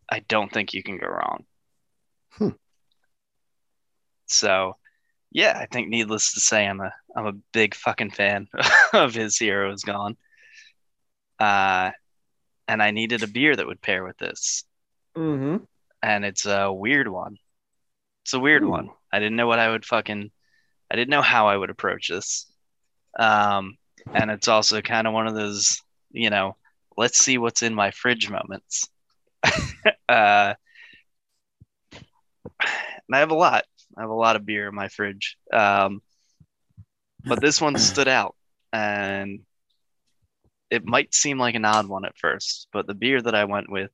I 0.09 0.19
don't 0.27 0.51
think 0.51 0.73
you 0.73 0.81
can 0.81 0.97
go 0.97 1.07
wrong. 1.07 1.45
Hmm. 2.31 2.49
So, 4.27 4.77
yeah, 5.31 5.57
I 5.59 5.65
think 5.67 5.89
needless 5.89 6.33
to 6.33 6.39
say, 6.39 6.65
I'm 6.65 6.79
a 6.79 6.93
I'm 7.17 7.25
a 7.25 7.33
big 7.51 7.75
fucking 7.75 8.11
fan 8.11 8.47
of 8.93 9.15
his 9.15 9.37
Hero 9.39 9.73
is 9.73 9.83
Gone. 9.83 10.17
Uh, 11.39 11.91
and 12.67 12.81
I 12.83 12.91
needed 12.91 13.23
a 13.23 13.27
beer 13.27 13.55
that 13.55 13.65
would 13.67 13.81
pair 13.81 14.03
with 14.03 14.17
this, 14.19 14.63
Mm-hmm. 15.17 15.63
and 16.03 16.25
it's 16.25 16.45
a 16.45 16.71
weird 16.71 17.07
one. 17.07 17.37
It's 18.23 18.33
a 18.33 18.39
weird 18.39 18.63
Ooh. 18.63 18.69
one. 18.69 18.91
I 19.11 19.19
didn't 19.19 19.35
know 19.37 19.47
what 19.47 19.59
I 19.59 19.69
would 19.69 19.85
fucking, 19.85 20.31
I 20.91 20.95
didn't 20.95 21.09
know 21.09 21.23
how 21.23 21.47
I 21.47 21.57
would 21.57 21.71
approach 21.71 22.09
this. 22.09 22.45
Um, 23.17 23.77
and 24.13 24.29
it's 24.29 24.47
also 24.47 24.81
kind 24.81 25.07
of 25.07 25.13
one 25.13 25.27
of 25.27 25.33
those, 25.35 25.81
you 26.11 26.29
know, 26.29 26.55
let's 26.97 27.17
see 27.19 27.37
what's 27.39 27.63
in 27.63 27.73
my 27.73 27.91
fridge 27.91 28.29
moments. 28.29 28.89
uh, 30.09 30.53
and 31.91 33.13
I 33.13 33.19
have 33.19 33.31
a 33.31 33.35
lot. 33.35 33.65
I 33.97 34.01
have 34.01 34.09
a 34.09 34.13
lot 34.15 34.35
of 34.35 34.45
beer 34.45 34.67
in 34.67 34.75
my 34.75 34.89
fridge. 34.89 35.37
Um, 35.51 36.01
but 37.27 37.41
this 37.41 37.61
one 37.61 37.75
stood 37.77 38.07
out, 38.07 38.35
and 38.73 39.41
it 40.69 40.85
might 40.85 41.13
seem 41.13 41.39
like 41.39 41.55
an 41.55 41.65
odd 41.65 41.87
one 41.87 42.05
at 42.05 42.17
first, 42.17 42.67
but 42.73 42.87
the 42.87 42.93
beer 42.93 43.21
that 43.21 43.35
I 43.35 43.45
went 43.45 43.69
with 43.69 43.91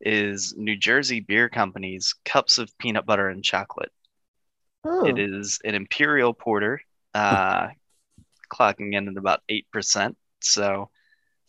is 0.00 0.54
New 0.56 0.76
Jersey 0.76 1.20
Beer 1.20 1.48
Company's 1.48 2.14
Cups 2.24 2.58
of 2.58 2.76
Peanut 2.78 3.06
Butter 3.06 3.28
and 3.28 3.42
Chocolate. 3.42 3.92
Oh. 4.84 5.06
It 5.06 5.18
is 5.18 5.60
an 5.64 5.74
imperial 5.74 6.34
porter, 6.34 6.80
uh, 7.14 7.68
clocking 8.52 8.94
in 8.94 9.08
at 9.08 9.16
about 9.16 9.40
eight 9.48 9.66
percent, 9.72 10.16
so 10.40 10.90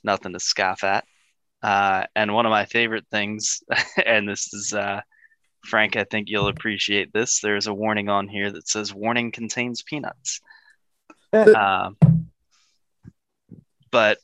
nothing 0.03 0.33
to 0.33 0.39
scoff 0.39 0.83
at. 0.83 1.05
Uh, 1.61 2.05
and 2.15 2.33
one 2.33 2.45
of 2.45 2.51
my 2.51 2.65
favorite 2.65 3.05
things, 3.11 3.61
and 4.05 4.29
this 4.29 4.53
is 4.53 4.73
uh, 4.73 5.01
Frank, 5.65 5.97
I 5.97 6.05
think 6.05 6.29
you'll 6.29 6.47
appreciate 6.47 7.11
this. 7.11 7.39
There's 7.41 7.67
a 7.67 7.73
warning 7.73 8.07
on 8.07 8.27
here 8.29 8.51
that 8.51 8.69
says 8.69 8.93
"Warning 8.93 9.31
contains 9.31 9.81
peanuts." 9.81 10.39
um, 11.55 11.97
but 13.91 14.17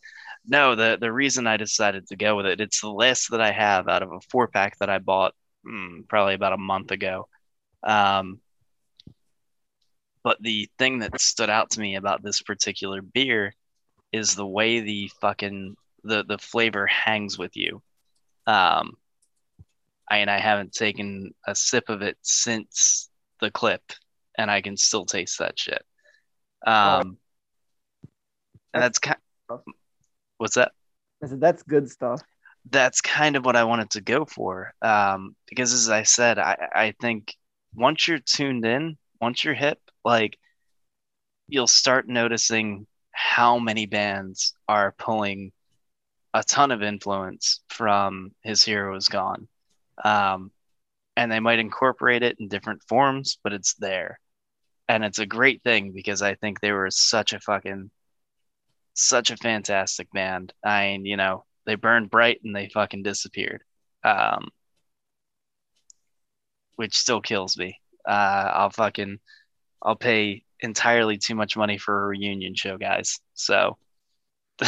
no, 0.46 0.76
the 0.76 0.98
the 1.00 1.12
reason 1.12 1.48
I 1.48 1.58
decided 1.58 2.08
to 2.08 2.16
go 2.16 2.36
with 2.36 2.46
it, 2.46 2.62
it's 2.62 2.82
the 2.82 2.90
last 2.90 3.32
that 3.32 3.42
I 3.42 3.52
have 3.52 3.88
out 3.88 4.04
of 4.04 4.12
a 4.12 4.22
four 4.30 4.48
pack 4.48 4.78
that 4.80 4.90
I 4.90 5.00
bought 5.00 5.34
hmm, 5.66 6.02
probably 6.08 6.34
about 6.34 6.54
a 6.54 6.58
month 6.58 6.92
ago. 6.92 7.28
Um, 7.84 8.40
but 10.24 10.38
the 10.42 10.70
thing 10.78 11.00
that 11.00 11.20
stood 11.20 11.50
out 11.50 11.72
to 11.72 11.80
me 11.80 11.96
about 11.96 12.24
this 12.24 12.42
particular 12.42 13.02
beer 13.02 13.54
is 14.12 14.36
the 14.36 14.46
way 14.46 14.80
the 14.80 15.10
fucking 15.22 15.76
the 16.04 16.24
the 16.24 16.38
flavor 16.38 16.88
hangs 16.88 17.38
with 17.38 17.56
you. 17.56 17.82
Um, 18.48 18.98
I 20.10 20.18
and 20.18 20.30
I 20.30 20.40
haven't 20.40 20.74
taken 20.74 21.34
a 21.48 21.56
sip 21.56 21.90
of 21.90 22.02
it 22.02 22.18
since 22.22 23.10
the 23.40 23.52
clip, 23.52 23.82
and 24.38 24.52
I 24.52 24.62
can 24.62 24.78
still 24.78 25.06
taste 25.06 25.40
that 25.40 25.58
shit. 25.58 25.84
Um, 26.66 27.18
and 28.74 28.84
that's 28.84 29.00
kind. 29.00 29.18
What's 30.38 30.56
that? 30.56 30.72
I 31.24 31.28
said 31.28 31.40
that's 31.42 31.64
good 31.64 31.90
stuff. 31.90 32.22
that's 32.70 33.02
kind 33.02 33.36
of 33.36 33.46
what 33.46 33.56
I 33.56 33.64
wanted 33.64 33.90
to 33.92 34.02
go 34.02 34.26
for. 34.26 34.74
Um, 34.82 35.36
because 35.48 35.74
as 35.74 35.90
I 35.90 36.04
said, 36.04 36.40
I, 36.40 36.68
I 36.74 36.94
think 37.02 37.36
once 37.76 38.08
you're 38.08 38.20
tuned 38.20 38.66
in, 38.66 38.98
once 39.20 39.44
you're 39.44 39.54
hip, 39.54 39.80
like 40.06 40.38
you'll 41.48 41.68
start 41.68 42.08
noticing 42.08 42.88
how 43.12 43.60
many 43.60 43.86
bands 43.86 44.54
are 44.68 44.94
pulling 44.98 45.52
a 46.34 46.44
ton 46.44 46.72
of 46.72 46.82
influence 46.82 47.62
from 47.70 48.32
His 48.42 48.64
Hero 48.64 48.96
is 48.96 49.10
Gone. 49.10 49.48
Um, 50.04 50.52
and 51.18 51.32
they 51.32 51.40
might 51.40 51.60
incorporate 51.60 52.24
it 52.24 52.38
in 52.40 52.48
different 52.48 52.82
forms, 52.88 53.38
but 53.44 53.54
it's 53.54 53.74
there. 53.76 54.20
And 54.88 55.04
it's 55.04 55.20
a 55.20 55.26
great 55.26 55.64
thing 55.64 55.92
because 55.94 56.22
I 56.22 56.36
think 56.36 56.60
they 56.60 56.72
were 56.72 56.90
such 56.92 57.34
a 57.34 57.40
fucking 57.40 57.90
such 58.94 59.32
a 59.32 59.38
fantastic 59.38 60.12
band. 60.12 60.54
I 60.64 60.88
mean, 60.88 61.06
you 61.06 61.18
know, 61.18 61.46
they 61.66 61.76
burned 61.76 62.10
bright 62.10 62.40
and 62.44 62.56
they 62.56 62.70
fucking 62.70 63.04
disappeared. 63.04 63.64
Um, 64.04 64.50
which 66.76 66.98
still 66.98 67.22
kills 67.22 67.58
me. 67.58 67.80
Uh, 68.08 68.52
I'll 68.54 68.70
fucking 68.72 69.20
I'll 69.82 69.96
pay 69.96 70.44
entirely 70.60 71.18
too 71.18 71.36
much 71.36 71.56
money 71.56 71.78
for 71.78 72.04
a 72.04 72.08
reunion 72.08 72.56
show, 72.56 72.78
guys. 72.78 73.20
So 73.34 73.78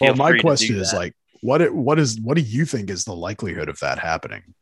Well, 0.00 0.14
my 0.14 0.30
free 0.30 0.38
to 0.38 0.42
do 0.42 0.48
question 0.48 0.76
is 0.76 0.92
that. 0.92 0.96
like, 0.96 1.14
what 1.40 1.60
it, 1.60 1.74
what 1.74 1.98
is 1.98 2.20
what 2.20 2.36
do 2.36 2.42
you 2.42 2.64
think 2.64 2.90
is 2.90 3.04
the 3.04 3.14
likelihood 3.14 3.68
of 3.68 3.78
that 3.80 3.98
happening? 3.98 4.54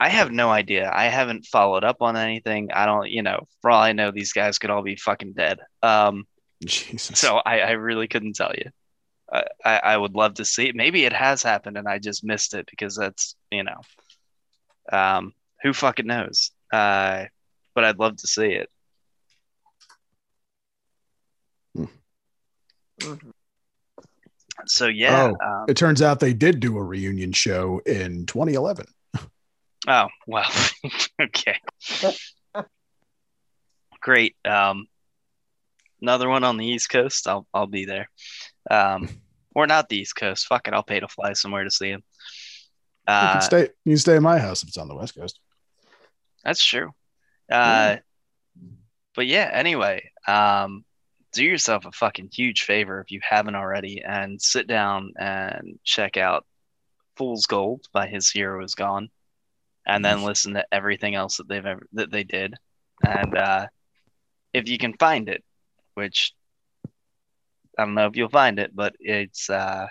I 0.00 0.08
have 0.10 0.30
no 0.30 0.50
idea. 0.50 0.90
I 0.94 1.06
haven't 1.06 1.46
followed 1.46 1.82
up 1.82 2.02
on 2.02 2.16
anything. 2.16 2.70
I 2.72 2.86
don't, 2.86 3.08
you 3.10 3.22
know, 3.22 3.46
for 3.60 3.70
all 3.70 3.82
I 3.82 3.92
know, 3.92 4.10
these 4.10 4.32
guys 4.32 4.58
could 4.58 4.70
all 4.70 4.82
be 4.82 4.96
fucking 4.96 5.32
dead. 5.32 5.58
Um, 5.82 6.24
Jesus. 6.64 7.18
so 7.18 7.36
I, 7.44 7.60
I 7.60 7.70
really 7.72 8.06
couldn't 8.06 8.36
tell 8.36 8.52
you. 8.56 8.70
I, 9.32 9.44
I, 9.64 9.78
I 9.78 9.96
would 9.96 10.14
love 10.14 10.34
to 10.34 10.44
see 10.44 10.68
it. 10.68 10.76
Maybe 10.76 11.04
it 11.04 11.12
has 11.12 11.42
happened 11.42 11.76
and 11.76 11.88
I 11.88 11.98
just 11.98 12.24
missed 12.24 12.54
it 12.54 12.66
because 12.70 12.96
that's, 12.96 13.34
you 13.50 13.64
know, 13.64 13.80
um, 14.92 15.32
who 15.62 15.72
fucking 15.72 16.06
knows? 16.06 16.52
Uh, 16.72 17.24
but 17.74 17.84
I'd 17.84 17.98
love 17.98 18.16
to 18.16 18.26
see 18.26 18.52
it. 18.52 18.70
Mhm. 21.76 23.32
So 24.66 24.86
yeah. 24.86 25.32
Oh. 25.40 25.46
um, 25.46 25.66
it 25.68 25.76
turns 25.76 26.02
out 26.02 26.20
they 26.20 26.32
did 26.32 26.60
do 26.60 26.78
a 26.78 26.82
reunion 26.82 27.32
show 27.32 27.80
in 27.86 28.26
2011. 28.26 28.86
Oh, 29.88 30.08
well, 30.26 30.50
okay. 31.22 31.58
Great. 34.00 34.36
Um, 34.44 34.86
another 36.00 36.28
one 36.28 36.44
on 36.44 36.56
the 36.56 36.66
East 36.66 36.88
Coast. 36.90 37.26
I'll 37.26 37.46
I'll 37.52 37.66
be 37.66 37.84
there. 37.84 38.08
Um, 38.70 39.08
or 39.54 39.66
not 39.66 39.88
the 39.88 39.96
East 39.98 40.14
Coast. 40.14 40.46
Fuck 40.46 40.68
it. 40.68 40.74
I'll 40.74 40.82
pay 40.82 41.00
to 41.00 41.08
fly 41.08 41.32
somewhere 41.32 41.64
to 41.64 41.70
see 41.70 41.88
him. 41.88 42.02
you 43.08 43.14
Uh, 43.14 43.32
can 43.32 43.42
stay. 43.42 43.60
You 43.84 43.92
can 43.92 43.98
stay 43.98 44.16
at 44.16 44.22
my 44.22 44.38
house 44.38 44.62
if 44.62 44.68
it's 44.68 44.76
on 44.78 44.88
the 44.88 44.94
West 44.94 45.14
Coast. 45.16 45.40
that's 46.44 46.64
true. 46.64 46.92
Uh, 47.50 47.96
but 49.14 49.26
yeah. 49.26 49.50
Anyway, 49.52 50.10
um, 50.26 50.84
do 51.32 51.42
yourself 51.44 51.86
a 51.86 51.92
fucking 51.92 52.28
huge 52.32 52.62
favor 52.62 53.00
if 53.00 53.10
you 53.10 53.20
haven't 53.28 53.56
already, 53.56 54.02
and 54.02 54.40
sit 54.40 54.66
down 54.66 55.14
and 55.18 55.78
check 55.82 56.16
out 56.16 56.46
Fool's 57.16 57.46
Gold 57.46 57.86
by 57.92 58.06
His 58.06 58.30
Hero 58.30 58.62
Is 58.62 58.74
Gone, 58.76 59.08
and 59.88 60.04
then 60.04 60.22
listen 60.22 60.54
to 60.54 60.66
everything 60.70 61.14
else 61.14 61.38
that 61.38 61.48
they've 61.48 61.64
ever 61.64 61.86
that 61.94 62.12
they 62.12 62.22
did, 62.22 62.54
and 63.04 63.36
uh, 63.36 63.66
if 64.52 64.68
you 64.68 64.78
can 64.78 64.92
find 64.92 65.28
it, 65.28 65.42
which 65.94 66.34
I 67.78 67.84
don't 67.84 67.94
know 67.94 68.06
if 68.06 68.16
you'll 68.16 68.28
find 68.28 68.58
it, 68.58 68.74
but 68.74 68.94
it's 69.00 69.48
uh, 69.48 69.86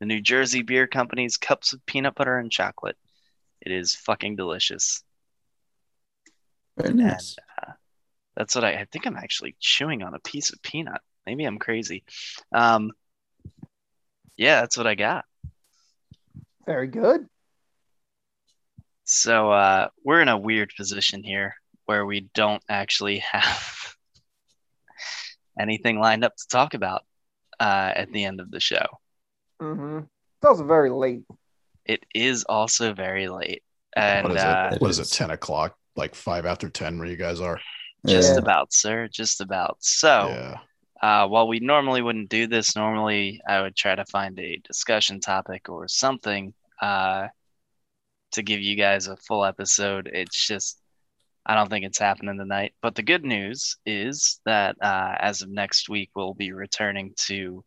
the 0.00 0.06
New 0.06 0.20
Jersey 0.20 0.62
Beer 0.62 0.86
Company's 0.86 1.36
Cups 1.36 1.72
of 1.72 1.84
Peanut 1.86 2.14
Butter 2.14 2.38
and 2.38 2.50
Chocolate. 2.50 2.96
It 3.60 3.72
is 3.72 3.94
fucking 3.94 4.36
delicious. 4.36 5.02
Very 6.76 6.94
nice. 6.94 7.36
That's 8.36 8.54
what 8.54 8.64
I, 8.64 8.74
I 8.74 8.86
think 8.92 9.06
I'm 9.06 9.16
actually 9.16 9.56
chewing 9.58 10.02
on 10.02 10.14
a 10.14 10.20
piece 10.20 10.52
of 10.52 10.62
peanut. 10.62 11.00
Maybe 11.26 11.44
I'm 11.44 11.58
crazy. 11.58 12.04
Um, 12.52 12.92
yeah, 14.36 14.60
that's 14.60 14.76
what 14.76 14.86
I 14.86 14.94
got. 14.94 15.24
Very 16.64 16.86
good. 16.86 17.26
So 19.10 19.50
uh, 19.50 19.88
we're 20.04 20.20
in 20.20 20.28
a 20.28 20.36
weird 20.36 20.70
position 20.76 21.22
here 21.22 21.54
where 21.86 22.04
we 22.04 22.28
don't 22.34 22.62
actually 22.68 23.18
have 23.20 23.94
anything 25.58 25.98
lined 25.98 26.24
up 26.24 26.36
to 26.36 26.46
talk 26.48 26.74
about 26.74 27.02
uh, 27.58 27.92
at 27.96 28.12
the 28.12 28.24
end 28.24 28.38
of 28.38 28.50
the 28.50 28.60
show. 28.60 28.84
Mm-hmm. 29.62 30.00
It's 30.00 30.44
also 30.44 30.64
very 30.64 30.90
late. 30.90 31.22
It 31.86 32.04
is 32.14 32.44
also 32.44 32.92
very 32.92 33.28
late, 33.28 33.62
and 33.96 34.28
what 34.28 34.36
is 34.36 34.42
uh, 34.42 34.70
it? 34.72 34.80
What 34.82 34.90
is 34.90 34.98
It 34.98 35.02
it? 35.02 35.04
is. 35.06 35.10
10 35.12 35.30
o'clock, 35.30 35.74
like 35.96 36.14
five 36.14 36.44
after 36.44 36.68
10, 36.68 36.98
where 36.98 37.08
you 37.08 37.16
guys 37.16 37.40
are. 37.40 37.58
just 38.06 38.34
Yeah. 38.34 38.38
about, 38.38 38.72
sir, 38.74 39.08
just 39.08 39.40
about. 39.40 39.78
So. 39.80 40.28
Yeah. 40.28 40.58
Uh, 41.00 41.28
while 41.28 41.46
we 41.46 41.60
normally 41.60 42.02
wouldn't 42.02 42.28
do 42.28 42.48
this, 42.48 42.74
normally 42.74 43.40
I 43.48 43.60
would 43.62 43.76
try 43.76 43.94
to 43.94 44.04
find 44.06 44.36
a 44.40 44.56
discussion 44.66 45.20
topic 45.20 45.68
or 45.68 45.86
something 45.86 46.52
uh, 46.82 47.28
to 48.32 48.42
give 48.42 48.60
you 48.60 48.76
guys 48.76 49.06
a 49.06 49.16
full 49.16 49.44
episode. 49.44 50.08
It's 50.12 50.46
just, 50.46 50.80
I 51.46 51.54
don't 51.54 51.70
think 51.70 51.84
it's 51.84 51.98
happening 51.98 52.38
tonight. 52.38 52.74
But 52.82 52.94
the 52.94 53.02
good 53.02 53.24
news 53.24 53.76
is 53.86 54.40
that 54.44 54.76
uh, 54.80 55.14
as 55.18 55.42
of 55.42 55.50
next 55.50 55.88
week, 55.88 56.10
we'll 56.14 56.34
be 56.34 56.52
returning 56.52 57.14
to 57.26 57.64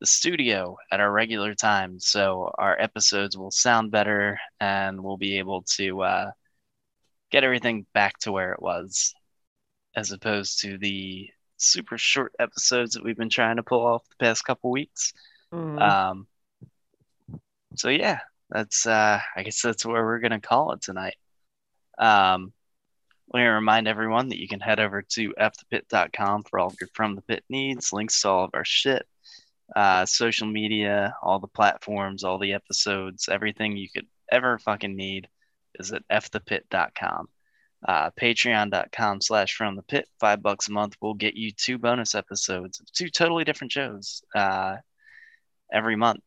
the 0.00 0.06
studio 0.06 0.76
at 0.90 1.00
our 1.00 1.10
regular 1.10 1.54
time. 1.54 1.98
So 2.00 2.50
our 2.58 2.78
episodes 2.78 3.36
will 3.36 3.50
sound 3.50 3.90
better 3.90 4.38
and 4.60 5.02
we'll 5.02 5.16
be 5.16 5.38
able 5.38 5.62
to 5.76 6.02
uh, 6.02 6.30
get 7.30 7.44
everything 7.44 7.86
back 7.94 8.18
to 8.20 8.32
where 8.32 8.52
it 8.52 8.62
was 8.62 9.14
as 9.94 10.12
opposed 10.12 10.60
to 10.60 10.76
the 10.76 11.30
super 11.56 11.96
short 11.96 12.32
episodes 12.38 12.92
that 12.92 13.02
we've 13.04 13.16
been 13.16 13.30
trying 13.30 13.56
to 13.56 13.62
pull 13.62 13.86
off 13.86 14.06
the 14.08 14.24
past 14.24 14.44
couple 14.44 14.70
weeks. 14.70 15.14
Mhm. 15.52 15.80
Um, 15.80 16.26
so 17.76 17.88
yeah, 17.88 18.20
that's 18.50 18.86
uh, 18.86 19.20
I 19.36 19.42
guess 19.42 19.60
that's 19.62 19.84
where 19.84 20.04
we're 20.04 20.20
gonna 20.20 20.40
call 20.40 20.72
it 20.72 20.82
tonight. 20.82 21.16
Um, 21.98 22.52
let 23.32 23.40
me 23.40 23.46
remind 23.46 23.88
everyone 23.88 24.28
that 24.28 24.40
you 24.40 24.48
can 24.48 24.60
head 24.60 24.78
over 24.78 25.02
to 25.02 25.34
fthepit.com 25.38 26.44
for 26.44 26.58
all 26.58 26.68
of 26.68 26.76
your 26.80 26.88
from 26.94 27.16
the 27.16 27.22
pit 27.22 27.44
needs, 27.48 27.92
links 27.92 28.20
to 28.22 28.28
all 28.28 28.44
of 28.44 28.50
our 28.54 28.64
shit, 28.64 29.06
uh, 29.74 30.06
social 30.06 30.46
media, 30.46 31.16
all 31.22 31.40
the 31.40 31.48
platforms, 31.48 32.22
all 32.22 32.38
the 32.38 32.52
episodes, 32.52 33.28
everything 33.28 33.76
you 33.76 33.88
could 33.90 34.06
ever 34.30 34.58
fucking 34.58 34.94
need 34.94 35.28
is 35.78 35.92
at 35.92 36.06
fthepit.com. 36.08 37.28
Uh, 37.86 38.10
Patreon.com 38.20 39.20
slash 39.20 39.54
from 39.54 39.76
the 39.76 39.82
pit, 39.82 40.08
five 40.18 40.42
bucks 40.42 40.68
a 40.68 40.72
month 40.72 40.96
will 41.00 41.14
get 41.14 41.34
you 41.34 41.50
two 41.50 41.78
bonus 41.78 42.14
episodes 42.14 42.80
of 42.80 42.90
two 42.92 43.08
totally 43.08 43.44
different 43.44 43.72
shows 43.72 44.22
uh, 44.34 44.76
every 45.72 45.96
month 45.96 46.22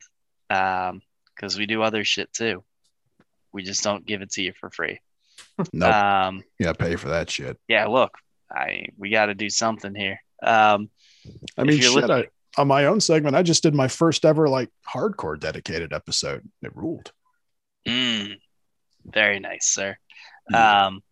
because 1.40 1.58
we 1.58 1.66
do 1.66 1.82
other 1.82 2.04
shit 2.04 2.32
too. 2.34 2.64
We 3.54 3.64
just 3.64 3.84
don't 3.84 4.06
give 4.06 4.22
it 4.22 4.32
to 4.32 4.42
you 4.42 4.54
for 4.60 4.70
free. 4.70 5.00
Nope. 5.74 5.94
Um, 5.94 6.44
you 6.58 6.66
gotta 6.66 6.78
pay 6.78 6.96
for 6.96 7.10
that 7.10 7.30
shit. 7.30 7.58
yeah, 7.68 7.88
look, 7.88 8.18
I 8.52 8.88
we 8.98 9.10
got 9.10 9.26
to 9.28 9.36
do 9.36 9.50
something 9.50 9.94
here. 9.94 10.22
Um, 10.42 10.90
I 11.58 11.64
mean, 11.64 11.80
shit. 11.82 11.92
looking- 11.92 12.12
I, 12.12 12.28
on 12.58 12.68
my 12.68 12.86
own 12.86 13.00
segment, 13.02 13.36
I 13.36 13.44
just 13.44 13.64
did 13.64 13.76
my 13.76 13.88
first 13.90 14.24
ever 14.26 14.48
like 14.48 14.70
hardcore 14.88 15.40
dedicated 15.40 15.92
episode. 15.94 16.50
It 16.62 16.76
ruled. 16.76 17.12
mm, 17.88 18.36
very 19.06 19.40
nice, 19.40 19.68
sir. 19.68 19.98
Yeah. 20.50 20.88
Um, 20.88 21.04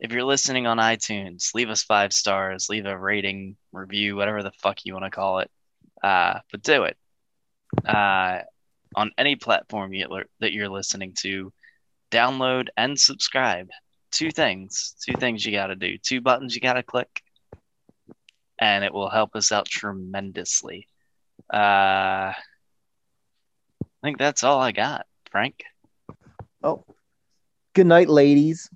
if 0.00 0.12
you're 0.12 0.24
listening 0.24 0.66
on 0.66 0.78
iTunes, 0.78 1.54
leave 1.54 1.70
us 1.70 1.82
five 1.82 2.12
stars, 2.12 2.68
leave 2.68 2.86
a 2.86 2.98
rating, 2.98 3.56
review, 3.72 4.16
whatever 4.16 4.42
the 4.42 4.52
fuck 4.62 4.84
you 4.84 4.94
want 4.94 5.04
to 5.04 5.10
call 5.10 5.40
it. 5.40 5.50
Uh, 6.02 6.40
but 6.50 6.62
do 6.62 6.84
it. 6.84 6.96
Uh, 7.86 8.40
on 8.94 9.10
any 9.18 9.36
platform 9.36 9.92
you, 9.92 10.06
that 10.40 10.52
you're 10.52 10.68
listening 10.68 11.14
to, 11.20 11.52
download 12.10 12.68
and 12.76 12.98
subscribe. 12.98 13.68
Two 14.10 14.30
things, 14.30 14.96
two 15.06 15.16
things 15.16 15.46
you 15.46 15.52
got 15.52 15.68
to 15.68 15.76
do, 15.76 15.96
two 15.96 16.20
buttons 16.20 16.54
you 16.54 16.60
got 16.60 16.72
to 16.72 16.82
click, 16.82 17.22
and 18.58 18.84
it 18.84 18.92
will 18.92 19.08
help 19.08 19.36
us 19.36 19.52
out 19.52 19.66
tremendously. 19.66 20.88
Uh, 21.52 22.32
I 23.82 24.02
think 24.02 24.18
that's 24.18 24.42
all 24.42 24.60
I 24.60 24.72
got, 24.72 25.06
Frank. 25.30 25.62
Oh, 26.62 26.84
good 27.74 27.86
night, 27.86 28.08
ladies. 28.08 28.68